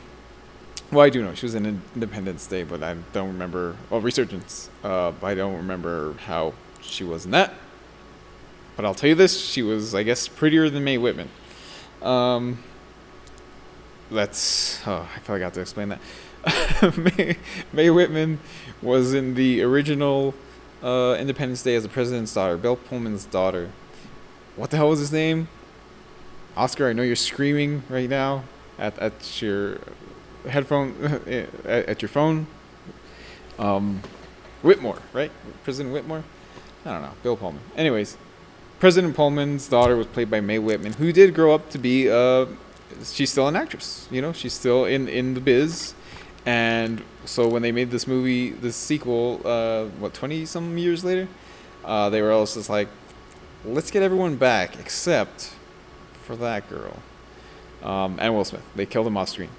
well, 0.92 1.02
I 1.02 1.10
do 1.10 1.22
know 1.22 1.34
she 1.34 1.46
was 1.46 1.54
in 1.54 1.82
Independence 1.94 2.46
Day, 2.46 2.64
but 2.64 2.82
I 2.82 2.94
don't 3.12 3.28
remember. 3.28 3.76
Well, 3.90 4.00
Resurgence. 4.00 4.70
Uh, 4.82 5.12
I 5.22 5.34
don't 5.34 5.56
remember 5.56 6.14
how 6.26 6.54
she 6.80 7.04
was 7.04 7.24
in 7.24 7.30
that. 7.30 7.54
But 8.74 8.84
I'll 8.84 8.94
tell 8.94 9.08
you 9.08 9.14
this: 9.14 9.40
she 9.40 9.62
was, 9.62 9.94
I 9.94 10.02
guess, 10.02 10.26
prettier 10.26 10.68
than 10.68 10.82
Mae 10.82 10.98
Whitman. 10.98 11.28
Um, 12.02 12.64
that's. 14.10 14.80
Oh, 14.86 15.08
I 15.14 15.18
feel 15.20 15.36
like 15.36 15.42
I 15.42 15.44
have 15.44 15.52
to 15.52 15.60
explain 15.60 15.90
that. 15.90 17.36
Mae 17.72 17.90
Whitman 17.90 18.40
was 18.82 19.14
in 19.14 19.34
the 19.34 19.62
original 19.62 20.34
uh, 20.82 21.16
Independence 21.18 21.62
Day 21.62 21.74
as 21.74 21.82
the 21.82 21.88
president's 21.88 22.32
daughter, 22.34 22.56
Bill 22.56 22.76
Pullman's 22.76 23.24
daughter. 23.24 23.70
What 24.56 24.70
the 24.70 24.76
hell 24.76 24.88
was 24.88 24.98
his 24.98 25.12
name? 25.12 25.48
Oscar, 26.56 26.88
I 26.88 26.92
know 26.92 27.02
you're 27.02 27.16
screaming 27.16 27.82
right 27.88 28.08
now 28.08 28.44
at, 28.78 28.98
at 28.98 29.40
your 29.40 29.78
headphone, 30.48 30.94
at, 31.64 31.64
at 31.64 32.02
your 32.02 32.08
phone. 32.08 32.46
Um, 33.58 34.02
Whitmore, 34.62 34.98
right? 35.12 35.30
President 35.64 35.92
Whitmore? 35.92 36.24
I 36.84 36.92
don't 36.92 37.02
know. 37.02 37.12
Bill 37.22 37.36
Pullman. 37.36 37.60
Anyways, 37.76 38.16
President 38.78 39.14
Pullman's 39.14 39.68
daughter 39.68 39.96
was 39.96 40.06
played 40.06 40.30
by 40.30 40.40
Mae 40.40 40.58
Whitman, 40.58 40.94
who 40.94 41.12
did 41.12 41.34
grow 41.34 41.54
up 41.54 41.70
to 41.70 41.78
be, 41.78 42.10
uh, 42.10 42.46
she's 43.04 43.30
still 43.30 43.46
an 43.48 43.56
actress. 43.56 44.08
You 44.10 44.22
know, 44.22 44.32
she's 44.32 44.54
still 44.54 44.86
in, 44.86 45.08
in 45.08 45.34
the 45.34 45.40
biz 45.40 45.94
and 46.46 47.02
so 47.24 47.48
when 47.48 47.62
they 47.62 47.72
made 47.72 47.90
this 47.90 48.06
movie, 48.06 48.50
this 48.50 48.76
sequel, 48.76 49.40
uh, 49.44 49.84
what 49.98 50.14
twenty 50.14 50.46
some 50.46 50.78
years 50.78 51.04
later, 51.04 51.28
uh, 51.84 52.10
they 52.10 52.22
were 52.22 52.32
also 52.32 52.60
just 52.60 52.70
like, 52.70 52.88
let's 53.64 53.90
get 53.90 54.02
everyone 54.02 54.36
back 54.36 54.78
except 54.78 55.52
for 56.22 56.36
that 56.36 56.68
girl, 56.70 56.96
um, 57.82 58.16
and 58.20 58.34
Will 58.34 58.44
Smith. 58.44 58.62
They 58.74 58.86
killed 58.86 59.06
him 59.06 59.16
off 59.16 59.28
screen. 59.28 59.50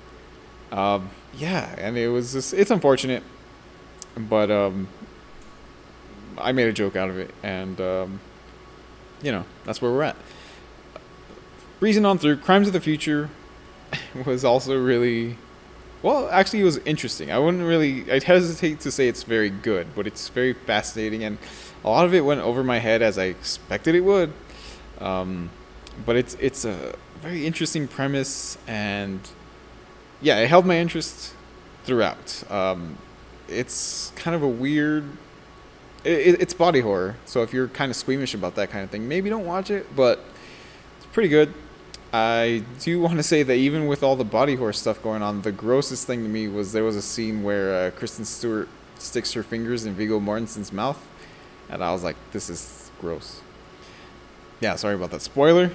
Um, 0.71 1.09
yeah, 1.37 1.75
and 1.77 1.97
it 1.97 2.07
was 2.07 2.33
just 2.33 2.53
it's 2.53 2.71
unfortunate, 2.71 3.23
but 4.17 4.49
um, 4.49 4.87
I 6.37 6.51
made 6.51 6.67
a 6.67 6.73
joke 6.73 6.95
out 6.95 7.09
of 7.09 7.17
it, 7.19 7.33
and 7.43 7.79
um, 7.79 8.19
you 9.21 9.31
know 9.31 9.45
that's 9.65 9.81
where 9.81 9.91
we're 9.91 10.03
at. 10.03 10.15
Reason 11.79 12.05
on 12.05 12.17
through, 12.17 12.37
Crimes 12.37 12.67
of 12.67 12.73
the 12.73 12.79
Future 12.79 13.29
was 14.25 14.45
also 14.45 14.79
really 14.79 15.37
well, 16.03 16.29
actually, 16.31 16.61
it 16.61 16.65
was 16.65 16.77
interesting. 16.79 17.31
I 17.31 17.37
wouldn't 17.37 17.63
really. 17.63 18.11
I'd 18.11 18.23
hesitate 18.23 18.79
to 18.81 18.91
say 18.91 19.07
it's 19.07 19.23
very 19.23 19.49
good, 19.49 19.87
but 19.95 20.07
it's 20.07 20.29
very 20.29 20.53
fascinating, 20.53 21.23
and 21.23 21.37
A 21.83 21.89
lot 21.89 22.05
of 22.05 22.13
it 22.13 22.21
went 22.21 22.41
over 22.41 22.63
my 22.63 22.77
head 22.77 23.01
as 23.01 23.17
I 23.17 23.25
expected 23.25 23.95
it 23.95 24.01
would. 24.01 24.31
Um, 24.99 25.49
but 26.05 26.15
it's 26.15 26.35
it's 26.39 26.63
a 26.65 26.95
very 27.21 27.45
interesting 27.45 27.87
premise, 27.87 28.57
and 28.67 29.19
yeah, 30.21 30.39
it 30.39 30.47
held 30.47 30.65
my 30.65 30.77
interest 30.77 31.33
throughout. 31.83 32.43
Um, 32.51 32.97
it's 33.47 34.11
kind 34.15 34.35
of 34.35 34.43
a 34.43 34.47
weird. 34.47 35.05
It, 36.03 36.41
it's 36.41 36.53
body 36.53 36.81
horror, 36.81 37.15
so 37.25 37.41
if 37.41 37.53
you're 37.53 37.67
kind 37.67 37.89
of 37.89 37.95
squeamish 37.95 38.33
about 38.33 38.55
that 38.55 38.69
kind 38.69 38.83
of 38.83 38.89
thing, 38.89 39.07
maybe 39.07 39.29
don't 39.29 39.45
watch 39.45 39.71
it. 39.71 39.95
But 39.95 40.19
it's 40.97 41.07
pretty 41.07 41.29
good. 41.29 41.53
I 42.13 42.63
do 42.81 42.99
want 42.99 43.17
to 43.17 43.23
say 43.23 43.41
that 43.43 43.55
even 43.55 43.87
with 43.87 44.03
all 44.03 44.17
the 44.17 44.25
body 44.25 44.55
horror 44.55 44.73
stuff 44.73 45.01
going 45.01 45.21
on, 45.21 45.43
the 45.43 45.51
grossest 45.51 46.05
thing 46.05 46.23
to 46.23 46.29
me 46.29 46.49
was 46.49 46.73
there 46.73 46.83
was 46.83 46.97
a 46.97 47.01
scene 47.01 47.41
where 47.41 47.87
uh, 47.87 47.91
Kristen 47.91 48.25
Stewart 48.25 48.67
sticks 48.97 49.31
her 49.33 49.43
fingers 49.43 49.85
in 49.85 49.93
Viggo 49.93 50.19
Mortensen's 50.19 50.73
mouth, 50.73 50.99
and 51.69 51.81
I 51.81 51.93
was 51.93 52.03
like, 52.03 52.17
"This 52.33 52.49
is 52.49 52.91
gross." 52.99 53.41
Yeah, 54.59 54.75
sorry 54.75 54.95
about 54.95 55.11
that 55.11 55.21
spoiler. 55.21 55.71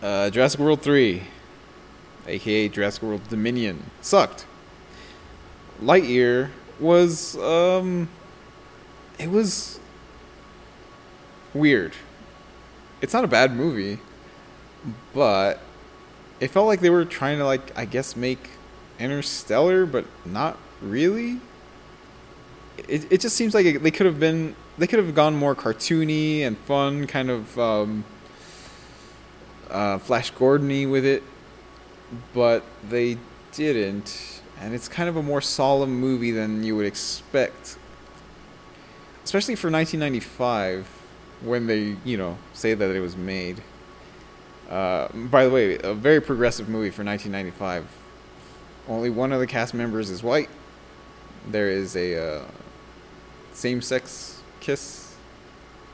Uh, 0.00 0.30
Jurassic 0.30 0.60
World 0.60 0.80
three, 0.80 1.24
aka 2.28 2.68
Jurassic 2.68 3.02
World 3.02 3.28
Dominion, 3.28 3.90
sucked. 4.00 4.46
Lightyear 5.82 6.50
was 6.78 7.36
um, 7.38 8.08
it 9.18 9.28
was 9.28 9.80
weird. 11.52 11.94
It's 13.00 13.12
not 13.12 13.24
a 13.24 13.28
bad 13.28 13.56
movie 13.56 13.98
but 15.14 15.60
it 16.40 16.50
felt 16.50 16.66
like 16.66 16.80
they 16.80 16.90
were 16.90 17.04
trying 17.04 17.38
to 17.38 17.44
like 17.44 17.76
I 17.76 17.84
guess 17.84 18.16
make 18.16 18.50
Interstellar, 18.98 19.86
but 19.86 20.04
not 20.24 20.58
really. 20.80 21.40
It 22.88 23.10
it 23.10 23.20
just 23.20 23.36
seems 23.36 23.54
like 23.54 23.66
it, 23.66 23.82
they 23.82 23.90
could 23.90 24.06
have 24.06 24.18
been 24.20 24.54
they 24.78 24.86
could 24.86 24.98
have 24.98 25.14
gone 25.14 25.36
more 25.36 25.54
cartoony 25.54 26.40
and 26.40 26.56
fun, 26.58 27.06
kind 27.06 27.30
of 27.30 27.58
um, 27.58 28.04
uh, 29.70 29.98
Flash 29.98 30.32
Gordony 30.32 30.90
with 30.90 31.04
it, 31.04 31.22
but 32.34 32.64
they 32.88 33.18
didn't, 33.52 34.42
and 34.60 34.74
it's 34.74 34.88
kind 34.88 35.08
of 35.08 35.16
a 35.16 35.22
more 35.22 35.40
solemn 35.40 35.98
movie 36.00 36.30
than 36.30 36.64
you 36.64 36.74
would 36.76 36.86
expect, 36.86 37.76
especially 39.24 39.54
for 39.54 39.70
1995 39.70 40.86
when 41.42 41.66
they 41.66 41.96
you 42.04 42.16
know 42.16 42.38
say 42.52 42.74
that 42.74 42.90
it 42.90 43.00
was 43.00 43.16
made. 43.16 43.62
Uh, 44.68 45.08
by 45.12 45.44
the 45.44 45.50
way, 45.50 45.78
a 45.78 45.94
very 45.94 46.20
progressive 46.20 46.68
movie 46.68 46.90
for 46.90 47.04
1995. 47.04 47.86
Only 48.88 49.10
one 49.10 49.32
of 49.32 49.40
the 49.40 49.46
cast 49.46 49.74
members 49.74 50.10
is 50.10 50.22
white. 50.22 50.48
There 51.48 51.68
is 51.68 51.96
a 51.96 52.38
uh, 52.38 52.44
same-sex 53.52 54.40
kiss. 54.60 55.14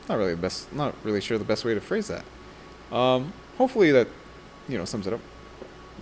Not 0.09 0.18
really 0.18 0.35
the 0.35 0.40
best. 0.40 0.72
Not 0.72 0.94
really 1.04 1.20
sure 1.20 1.38
the 1.38 1.44
best 1.44 1.64
way 1.64 1.74
to 1.74 1.81
phrase 1.81 2.09
that. 2.09 2.24
Um, 2.94 3.33
hopefully 3.57 3.90
that, 3.92 4.09
you 4.68 4.78
know, 4.78 4.85
sums 4.85 5.07
it 5.07 5.12
up. 5.12 5.20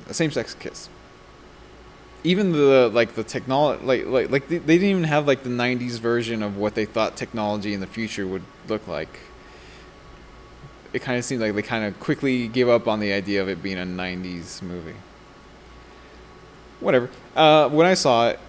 A 0.09 0.15
same-sex 0.15 0.55
kiss. 0.55 0.89
Even 2.25 2.53
the 2.53 2.91
like 2.93 3.15
the 3.15 3.23
technology 3.23 3.85
like 3.85 4.07
like 4.07 4.31
like 4.31 4.49
they, 4.49 4.59
they 4.59 4.79
didn't 4.79 4.91
even 4.91 5.05
have 5.05 5.29
like 5.29 5.45
the 5.45 5.51
90s 5.51 6.01
version 6.01 6.43
of 6.43 6.57
what 6.57 6.75
they 6.75 6.85
thought 6.85 7.17
technology 7.17 7.73
in 7.73 7.79
the 7.79 7.87
future 7.87 8.27
would 8.27 8.43
look 8.69 8.89
like 8.89 9.21
it 10.97 11.03
kind 11.03 11.19
of 11.19 11.27
seemed 11.27 11.43
like 11.43 11.55
they 11.55 11.61
kind 11.61 11.85
of 11.85 12.01
quickly 12.01 12.49
gave 12.49 12.71
up 12.71 12.89
on 12.89 13.01
the 13.01 13.13
idea 13.13 13.43
of 13.43 13.51
it 13.51 13.63
being 13.63 13.79
a 13.79 13.85
90s 13.85 14.63
movie. 14.63 14.97
Whatever. 16.81 17.11
Uh, 17.37 17.69
when 17.69 17.87
I 17.87 17.93
saw 17.93 18.29
it, 18.29 18.41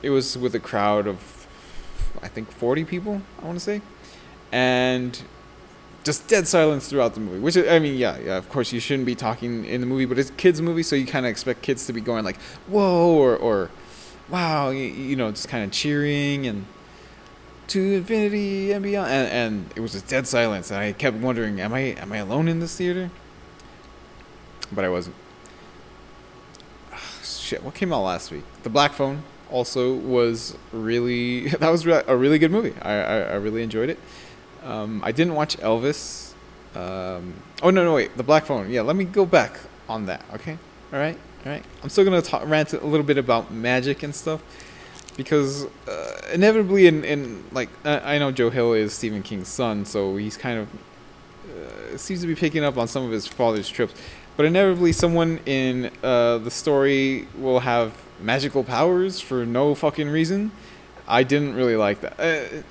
it 0.00 0.10
was 0.10 0.38
with 0.38 0.54
a 0.54 0.60
crowd 0.60 1.08
of, 1.08 1.46
I 2.22 2.28
think, 2.28 2.52
40 2.52 2.84
people, 2.84 3.20
I 3.42 3.46
want 3.46 3.58
to 3.58 3.64
say. 3.64 3.82
And 4.52 5.20
just 6.04 6.28
dead 6.28 6.46
silence 6.46 6.88
throughout 6.88 7.14
the 7.14 7.20
movie. 7.20 7.40
Which, 7.40 7.56
I 7.56 7.80
mean, 7.80 7.98
yeah, 7.98 8.16
yeah, 8.18 8.36
of 8.36 8.48
course 8.48 8.72
you 8.72 8.78
shouldn't 8.78 9.06
be 9.06 9.16
talking 9.16 9.64
in 9.64 9.80
the 9.80 9.88
movie, 9.88 10.04
but 10.04 10.20
it's 10.20 10.30
kids' 10.36 10.62
movie, 10.62 10.84
so 10.84 10.94
you 10.94 11.04
kind 11.04 11.26
of 11.26 11.30
expect 11.30 11.62
kids 11.62 11.84
to 11.86 11.92
be 11.92 12.00
going 12.00 12.24
like, 12.24 12.40
whoa, 12.68 13.12
or, 13.12 13.36
or 13.36 13.70
wow, 14.28 14.70
you, 14.70 14.84
you 14.84 15.16
know, 15.16 15.32
just 15.32 15.48
kind 15.48 15.64
of 15.64 15.72
cheering 15.72 16.46
and 16.46 16.64
to 17.68 17.94
infinity 17.94 18.72
and 18.72 18.82
beyond. 18.82 19.10
And, 19.10 19.28
and 19.28 19.72
it 19.76 19.80
was 19.80 19.92
just 19.92 20.08
dead 20.08 20.26
silence 20.26 20.70
and 20.70 20.80
i 20.80 20.92
kept 20.92 21.16
wondering 21.16 21.60
am 21.60 21.72
i 21.72 21.80
am 21.80 22.12
i 22.12 22.18
alone 22.18 22.48
in 22.48 22.60
this 22.60 22.76
theater? 22.76 23.10
But 24.72 24.84
i 24.84 24.88
wasn't. 24.88 25.16
Shit 27.24 27.62
what 27.62 27.74
came 27.74 27.92
out 27.92 28.02
last 28.02 28.30
week? 28.30 28.44
The 28.62 28.70
black 28.70 28.92
phone 28.92 29.22
also 29.50 29.94
was 29.94 30.56
really 30.72 31.48
that 31.60 31.70
was 31.70 31.86
a 31.86 32.16
really 32.16 32.38
good 32.38 32.50
movie. 32.50 32.74
I 32.82 32.92
i, 32.92 33.18
I 33.18 33.34
really 33.34 33.62
enjoyed 33.62 33.90
it. 33.90 33.98
Um, 34.62 35.00
i 35.04 35.12
didn't 35.12 35.34
watch 35.34 35.56
elvis. 35.58 36.32
Um, 36.74 37.34
oh 37.62 37.70
no 37.70 37.84
no 37.84 37.94
wait 37.94 38.16
the 38.16 38.22
black 38.22 38.46
phone. 38.46 38.70
Yeah 38.70 38.82
let 38.82 38.96
me 38.96 39.04
go 39.04 39.26
back 39.26 39.58
on 39.88 40.06
that 40.06 40.24
okay? 40.34 40.58
All 40.92 40.98
right 40.98 41.18
all 41.44 41.52
right. 41.52 41.64
I'm 41.82 41.88
still 41.88 42.04
gonna 42.04 42.22
talk 42.22 42.46
rant 42.46 42.72
a 42.72 42.84
little 42.84 43.06
bit 43.06 43.18
about 43.18 43.52
magic 43.52 44.02
and 44.02 44.14
stuff 44.14 44.42
because 45.16 45.66
uh, 45.88 46.20
inevitably 46.32 46.86
in, 46.86 47.04
in 47.04 47.44
like 47.52 47.68
I, 47.84 48.16
I 48.16 48.18
know 48.18 48.30
Joe 48.30 48.50
Hill 48.50 48.74
is 48.74 48.92
Stephen 48.92 49.22
King's 49.22 49.48
son, 49.48 49.84
so 49.84 50.16
he's 50.16 50.36
kind 50.36 50.60
of 50.60 50.68
uh, 51.94 51.96
seems 51.96 52.20
to 52.20 52.26
be 52.26 52.34
picking 52.34 52.62
up 52.62 52.76
on 52.76 52.86
some 52.86 53.04
of 53.04 53.10
his 53.10 53.26
father's 53.26 53.68
trips. 53.68 53.94
But 54.36 54.44
inevitably, 54.44 54.92
someone 54.92 55.40
in 55.46 55.90
uh, 56.02 56.38
the 56.38 56.50
story 56.50 57.26
will 57.38 57.60
have 57.60 57.94
magical 58.20 58.62
powers 58.62 59.20
for 59.20 59.46
no 59.46 59.74
fucking 59.74 60.08
reason. 60.08 60.52
I 61.08 61.22
didn't 61.22 61.54
really 61.54 61.76
like 61.76 62.00
that, 62.02 62.20
uh, 62.20 62.62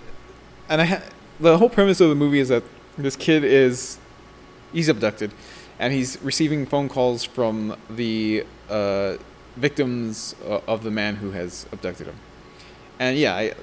and 0.70 0.82
I 0.82 0.86
ha- 0.86 1.04
the 1.40 1.58
whole 1.58 1.70
premise 1.70 2.00
of 2.02 2.10
the 2.10 2.16
movie 2.16 2.40
is 2.40 2.50
that 2.50 2.64
this 2.98 3.16
kid 3.16 3.44
is 3.44 3.98
he's 4.72 4.90
abducted, 4.90 5.32
and 5.80 5.92
he's 5.92 6.22
receiving 6.22 6.66
phone 6.66 6.90
calls 6.90 7.24
from 7.24 7.76
the 7.90 8.46
uh, 8.70 9.16
victims 9.56 10.36
uh, 10.46 10.60
of 10.68 10.84
the 10.84 10.92
man 10.92 11.16
who 11.16 11.32
has 11.32 11.66
abducted 11.72 12.08
him 12.08 12.16
and 13.00 13.18
yeah, 13.18 13.36
I 13.36 13.54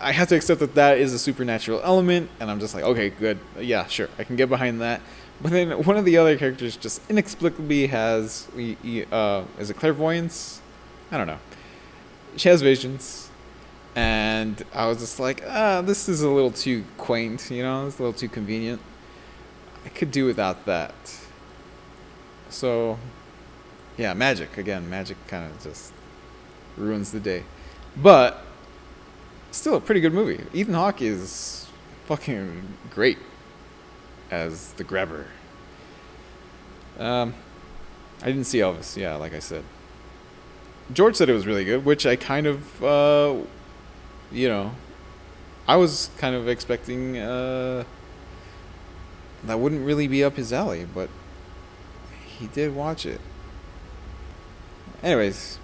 I 0.00 0.12
have 0.12 0.28
to 0.28 0.36
accept 0.36 0.60
that 0.60 0.74
that 0.74 0.98
is 0.98 1.12
a 1.12 1.18
supernatural 1.18 1.80
element, 1.84 2.30
and 2.40 2.50
I'm 2.50 2.58
just 2.58 2.74
like, 2.74 2.84
okay, 2.84 3.10
good, 3.10 3.38
yeah, 3.58 3.86
sure, 3.86 4.08
I 4.18 4.24
can 4.24 4.36
get 4.36 4.48
behind 4.48 4.80
that. 4.80 5.00
But 5.42 5.52
then 5.52 5.70
one 5.84 5.96
of 5.96 6.04
the 6.04 6.16
other 6.16 6.36
characters 6.36 6.76
just 6.76 7.02
inexplicably 7.10 7.86
has, 7.88 8.48
uh, 8.56 9.44
is 9.58 9.70
it 9.70 9.76
clairvoyance? 9.76 10.60
I 11.10 11.18
don't 11.18 11.26
know. 11.26 11.38
She 12.36 12.48
has 12.48 12.62
visions, 12.62 13.30
and 13.94 14.62
I 14.74 14.86
was 14.86 14.98
just 14.98 15.18
like, 15.20 15.42
ah, 15.46 15.82
this 15.82 16.08
is 16.08 16.22
a 16.22 16.28
little 16.28 16.50
too 16.50 16.84
quaint, 16.96 17.50
you 17.50 17.62
know, 17.62 17.86
it's 17.86 17.98
a 17.98 18.02
little 18.02 18.18
too 18.18 18.28
convenient. 18.28 18.80
I 19.84 19.88
could 19.88 20.10
do 20.10 20.26
without 20.26 20.66
that. 20.66 20.94
So, 22.50 22.98
yeah, 23.96 24.12
magic 24.14 24.58
again. 24.58 24.90
Magic 24.90 25.16
kind 25.26 25.50
of 25.50 25.62
just 25.62 25.92
ruins 26.76 27.12
the 27.12 27.20
day. 27.20 27.44
But 27.96 28.42
still 29.50 29.76
a 29.76 29.80
pretty 29.80 30.00
good 30.00 30.12
movie. 30.12 30.44
Ethan 30.52 30.74
Hawke 30.74 31.02
is 31.02 31.66
fucking 32.06 32.74
great 32.90 33.18
as 34.30 34.72
the 34.74 34.84
grabber. 34.84 35.26
Um, 36.98 37.34
I 38.22 38.26
didn't 38.26 38.44
see 38.44 38.58
Elvis. 38.58 38.96
Yeah, 38.96 39.16
like 39.16 39.34
I 39.34 39.38
said. 39.38 39.64
George 40.92 41.16
said 41.16 41.28
it 41.28 41.34
was 41.34 41.46
really 41.46 41.64
good, 41.64 41.84
which 41.84 42.04
I 42.04 42.16
kind 42.16 42.46
of, 42.46 42.84
uh, 42.84 43.36
you 44.32 44.48
know, 44.48 44.72
I 45.68 45.76
was 45.76 46.10
kind 46.18 46.34
of 46.34 46.48
expecting 46.48 47.16
uh, 47.16 47.84
that 49.44 49.60
wouldn't 49.60 49.86
really 49.86 50.08
be 50.08 50.24
up 50.24 50.34
his 50.34 50.52
alley, 50.52 50.84
but 50.92 51.08
he 52.26 52.48
did 52.48 52.74
watch 52.74 53.06
it. 53.06 53.20
Anyways, 55.00 55.59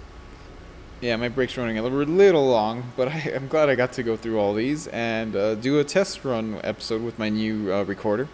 yeah, 0.99 1.15
my 1.15 1.29
break's 1.29 1.55
running 1.57 1.77
a 1.77 1.83
little 1.83 2.47
long, 2.47 2.91
but 2.95 3.07
I, 3.07 3.19
am 3.33 3.47
glad 3.47 3.69
I 3.69 3.75
got 3.75 3.93
to 3.93 4.03
go 4.03 4.17
through 4.17 4.39
all 4.39 4.53
these 4.53 4.87
and 4.87 5.35
uh, 5.35 5.55
do 5.55 5.79
a 5.79 5.83
test 5.83 6.25
run 6.25 6.59
episode 6.63 7.03
with 7.03 7.19
my 7.19 7.29
new 7.29 7.71
uh, 7.71 7.83
recorder. 7.83 8.27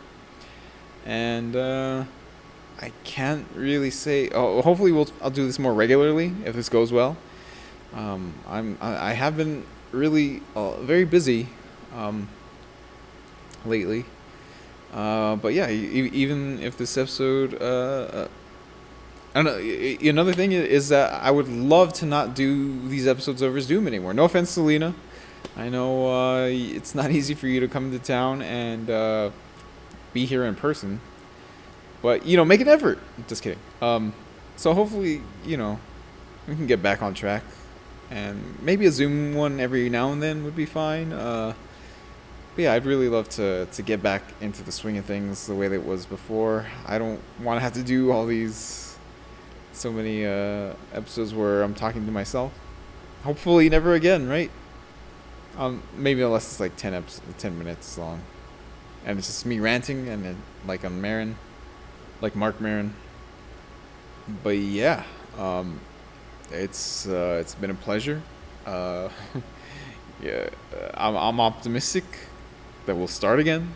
And 1.06 1.56
uh, 1.56 2.06
I 2.82 2.92
can't 3.04 3.46
really 3.54 3.90
say. 3.90 4.30
Oh, 4.30 4.62
hopefully 4.62 4.94
we'll 4.94 5.10
I'll 5.22 5.30
do 5.30 5.46
this 5.46 5.60
more 5.60 5.74
regularly 5.74 6.34
if 6.46 6.56
this 6.56 6.70
goes 6.70 6.94
well. 6.94 7.18
Um, 7.94 8.34
I'm 8.48 8.78
I, 8.80 9.10
I 9.10 9.14
have 9.14 9.36
been 9.36 9.66
really 9.92 10.42
uh, 10.56 10.78
very 10.78 11.04
busy 11.04 11.50
um, 11.94 12.30
lately. 13.66 14.06
Uh, 14.94 15.36
but 15.36 15.54
yeah, 15.54 15.70
even 15.70 16.62
if 16.62 16.78
this 16.78 16.98
episode 16.98 17.62
uh, 17.62 18.28
Know. 19.36 19.58
Another 19.58 20.34
thing 20.34 20.52
is 20.52 20.90
that 20.90 21.12
I 21.24 21.32
would 21.32 21.48
love 21.48 21.94
to 21.94 22.06
not 22.06 22.36
do 22.36 22.88
these 22.88 23.08
episodes 23.08 23.42
over 23.42 23.60
Zoom 23.62 23.88
anymore. 23.88 24.14
No 24.14 24.26
offense 24.26 24.52
Selena. 24.52 24.94
I 25.58 25.70
know 25.70 26.08
uh, 26.14 26.46
it's 26.48 26.94
not 26.94 27.12
easy 27.18 27.34
for 27.34 27.48
you 27.48 27.60
to 27.60 27.68
come 27.68 27.92
to 27.92 28.00
town 28.00 28.42
and 28.42 28.90
uh, 28.90 29.32
be 30.14 30.26
here 30.26 30.46
in 30.46 30.56
person, 30.56 31.02
but 32.02 32.26
you 32.26 32.38
know, 32.38 32.46
make 32.46 32.62
an 32.62 32.68
effort. 32.68 33.00
Just 33.28 33.42
kidding. 33.42 33.60
Um, 33.82 34.14
so 34.56 34.74
hopefully, 34.74 35.22
you 35.46 35.58
know, 35.58 35.80
we 36.48 36.56
can 36.56 36.68
get 36.68 36.84
back 36.84 37.02
on 37.02 37.14
track, 37.14 37.44
and 38.12 38.40
maybe 38.62 38.86
a 38.86 38.92
Zoom 38.92 39.34
one 39.34 39.60
every 39.60 39.90
now 39.90 40.12
and 40.12 40.22
then 40.22 40.44
would 40.44 40.56
be 40.56 40.66
fine. 40.66 41.12
Uh, 41.12 41.54
but 42.56 42.62
yeah, 42.62 42.74
I'd 42.74 42.86
really 42.86 43.10
love 43.10 43.30
to 43.30 43.66
to 43.66 43.82
get 43.82 44.04
back 44.04 44.22
into 44.42 44.62
the 44.64 44.72
swing 44.72 44.98
of 44.98 45.06
things 45.06 45.48
the 45.48 45.56
way 45.56 45.68
that 45.68 45.76
it 45.76 45.86
was 45.86 46.06
before. 46.06 46.68
I 46.86 47.00
don't 47.00 47.20
want 47.42 47.58
to 47.58 47.62
have 47.62 47.74
to 47.74 47.84
do 47.84 48.12
all 48.12 48.28
these 48.28 48.93
so 49.74 49.92
many 49.92 50.26
uh, 50.26 50.74
episodes 50.94 51.34
where 51.34 51.64
I'm 51.64 51.74
talking 51.74 52.06
to 52.06 52.12
myself. 52.12 52.54
Hopefully, 53.24 53.70
never 53.70 53.94
again, 53.94 54.28
right? 54.30 54.52
Um, 55.58 55.84
maybe 55.96 56.22
unless 56.22 56.46
it's 56.46 56.60
like 56.60 56.76
10 56.78 56.94
episodes, 56.94 57.28
10 57.38 57.58
minutes 57.58 57.98
long, 57.98 58.22
and 59.06 59.18
it's 59.18 59.28
just 59.28 59.46
me 59.46 59.60
ranting 59.60 60.08
and 60.08 60.24
then, 60.24 60.38
like 60.66 60.84
on 60.86 61.00
Maron, 61.02 61.36
like 62.22 62.36
Marc 62.36 62.60
Maron. 62.60 62.94
But 64.44 64.58
yeah, 64.58 65.04
um, 65.38 65.80
it's 66.52 67.08
uh, 67.08 67.38
it's 67.40 67.56
been 67.56 67.72
a 67.72 67.76
pleasure. 67.76 68.22
Uh, 68.66 69.10
yeah, 70.24 70.50
I'm 70.94 71.16
I'm 71.16 71.40
optimistic 71.40 72.06
that 72.86 72.96
we'll 72.96 73.08
start 73.08 73.40
again, 73.40 73.74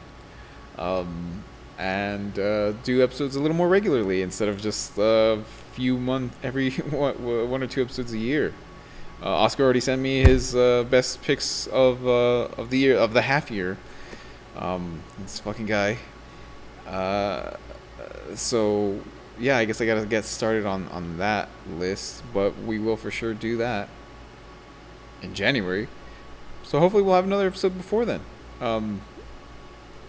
um, 0.78 1.44
and 1.78 2.38
uh, 2.40 2.72
do 2.84 3.04
episodes 3.04 3.36
a 3.36 3.40
little 3.40 3.58
more 3.58 3.68
regularly 3.68 4.22
instead 4.22 4.48
of 4.48 4.62
just 4.62 4.98
a 4.98 5.44
few 5.78 5.96
month 5.96 6.36
every 6.44 6.72
one, 7.06 7.50
one 7.52 7.62
or 7.62 7.68
two 7.68 7.84
episodes 7.84 8.12
a 8.12 8.18
year. 8.18 8.52
Uh, 9.22 9.30
Oscar 9.30 9.64
already 9.64 9.80
sent 9.80 10.02
me 10.02 10.24
his 10.24 10.56
uh, 10.56 10.84
best 10.90 11.22
picks 11.22 11.68
of 11.68 12.06
uh, 12.08 12.50
of 12.58 12.72
the 12.72 12.80
year 12.80 12.98
of 12.98 13.14
the 13.14 13.22
half 13.22 13.52
year. 13.52 13.78
Um, 14.58 15.04
this 15.20 15.40
fucking 15.40 15.68
guy. 15.68 16.00
Uh, 16.88 17.54
so 18.34 19.00
yeah, 19.40 19.58
I 19.58 19.66
guess 19.66 19.80
I 19.80 19.86
gotta 19.86 20.08
get 20.08 20.26
started 20.26 20.66
on 20.66 20.88
on 20.90 21.20
that 21.20 21.50
list, 21.78 22.24
but 22.34 22.58
we 22.60 22.80
will 22.80 22.98
for 22.98 23.12
sure 23.12 23.36
do 23.36 23.58
that 23.58 23.88
in 25.22 25.36
January. 25.36 25.88
So 26.64 26.80
hopefully 26.80 27.04
we'll 27.04 27.16
have 27.16 27.26
another 27.26 27.48
episode 27.48 27.78
before 27.78 28.04
then. 28.04 28.22
Um, 28.60 29.02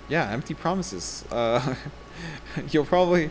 yeah, 0.08 0.30
empty 0.30 0.54
promises. 0.54 1.24
Uh, 1.30 1.74
you'll 2.70 2.86
probably, 2.86 3.30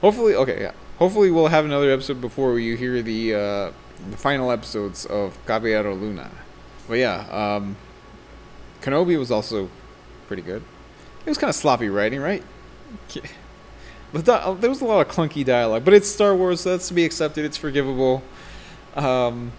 hopefully, 0.00 0.34
okay, 0.34 0.62
yeah. 0.62 0.72
Hopefully 0.98 1.30
we'll 1.30 1.48
have 1.48 1.64
another 1.64 1.90
episode 1.90 2.20
before 2.20 2.58
you 2.58 2.76
hear 2.76 3.02
the 3.02 3.34
uh, 3.34 3.72
the 4.10 4.16
final 4.16 4.50
episodes 4.50 5.06
of 5.06 5.36
Caballero 5.46 5.94
Luna. 5.94 6.30
But 6.88 6.98
yeah, 6.98 7.26
um, 7.30 7.76
Kenobi 8.80 9.18
was 9.18 9.30
also 9.30 9.68
pretty 10.28 10.42
good. 10.42 10.62
It 11.24 11.28
was 11.28 11.38
kind 11.38 11.48
of 11.48 11.54
sloppy 11.56 11.88
writing, 11.88 12.20
right? 12.20 12.42
Di- 14.22 14.54
there 14.60 14.70
was 14.70 14.80
a 14.80 14.84
lot 14.84 15.04
of 15.04 15.12
clunky 15.12 15.44
dialogue, 15.44 15.84
but 15.84 15.92
it's 15.94 16.08
Star 16.08 16.36
Wars, 16.36 16.60
so 16.60 16.70
that's 16.70 16.86
to 16.88 16.94
be 16.94 17.04
accepted. 17.04 17.44
It's 17.44 17.56
forgivable. 17.56 18.22
Um, 18.94 19.50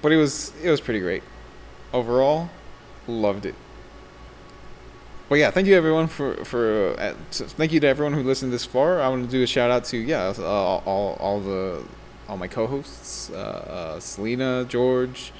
but 0.00 0.12
it 0.12 0.16
was 0.16 0.52
it 0.62 0.70
was 0.70 0.80
pretty 0.80 1.00
great. 1.00 1.22
Overall, 1.92 2.48
loved 3.06 3.44
it. 3.44 3.54
But 5.30 5.38
yeah, 5.38 5.52
thank 5.52 5.68
you 5.68 5.76
everyone 5.76 6.08
for 6.08 6.44
for 6.44 6.96
uh, 6.98 7.14
thank 7.30 7.72
you 7.72 7.78
to 7.78 7.86
everyone 7.86 8.14
who 8.14 8.24
listened 8.24 8.52
this 8.52 8.64
far. 8.64 9.00
I 9.00 9.08
want 9.08 9.24
to 9.24 9.30
do 9.30 9.44
a 9.44 9.46
shout 9.46 9.70
out 9.70 9.84
to 9.84 9.96
yeah 9.96 10.34
uh, 10.36 10.42
all 10.42 11.16
all 11.20 11.38
the 11.38 11.84
all 12.28 12.36
my 12.36 12.48
co-hosts, 12.48 13.30
uh, 13.30 13.34
uh, 13.36 14.00
Selena, 14.00 14.64
George, 14.68 15.32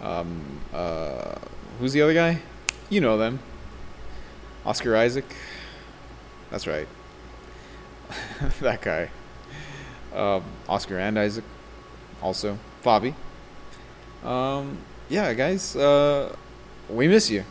um, 0.00 0.60
uh, 0.72 1.34
who's 1.80 1.92
the 1.92 2.02
other 2.02 2.14
guy? 2.14 2.40
You 2.88 3.00
know 3.00 3.18
them. 3.18 3.40
Oscar 4.64 4.96
Isaac. 4.96 5.24
That's 6.52 6.68
right. 6.68 6.86
that 8.60 8.80
guy. 8.80 9.10
Um, 10.14 10.44
Oscar 10.68 11.00
and 11.00 11.18
Isaac, 11.18 11.44
also 12.22 12.58
Fabi. 12.84 13.12
Um, 14.22 14.78
yeah, 15.08 15.34
guys, 15.34 15.74
uh, 15.74 16.32
we 16.88 17.08
miss 17.08 17.28
you, 17.28 17.42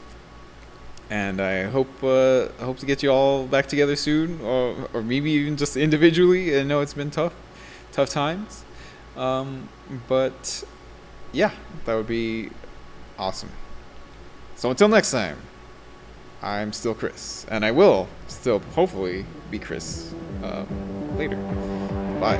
and 1.12 1.42
I 1.42 1.64
hope 1.64 1.90
uh, 2.02 2.48
hope 2.64 2.80
to 2.80 2.86
get 2.86 3.04
you 3.04 3.12
all 3.12 3.46
back 3.46 3.68
together 3.68 3.96
soon, 3.96 4.40
or 4.42 4.76
or 4.94 5.04
maybe 5.04 5.30
even 5.32 5.58
just 5.58 5.76
individually. 5.76 6.58
I 6.58 6.64
know 6.64 6.80
it's 6.80 6.94
been 6.94 7.12
tough, 7.12 7.34
tough 7.92 8.10
times, 8.10 8.64
um, 9.18 9.68
but 10.08 10.64
yeah, 11.34 11.52
that 11.86 11.96
would 11.96 12.08
be 12.08 12.50
awesome. 13.20 13.50
So 14.56 14.70
until 14.70 14.88
next 14.88 15.12
time, 15.12 15.38
I'm 16.42 16.72
still 16.72 16.94
Chris, 16.94 17.46
and 17.50 17.66
I 17.66 17.72
will 17.72 18.08
still 18.28 18.60
hopefully 18.74 19.26
be 19.52 19.60
Chris 19.60 20.14
uh, 20.42 20.64
later. 21.18 21.36
Bye. 22.22 22.40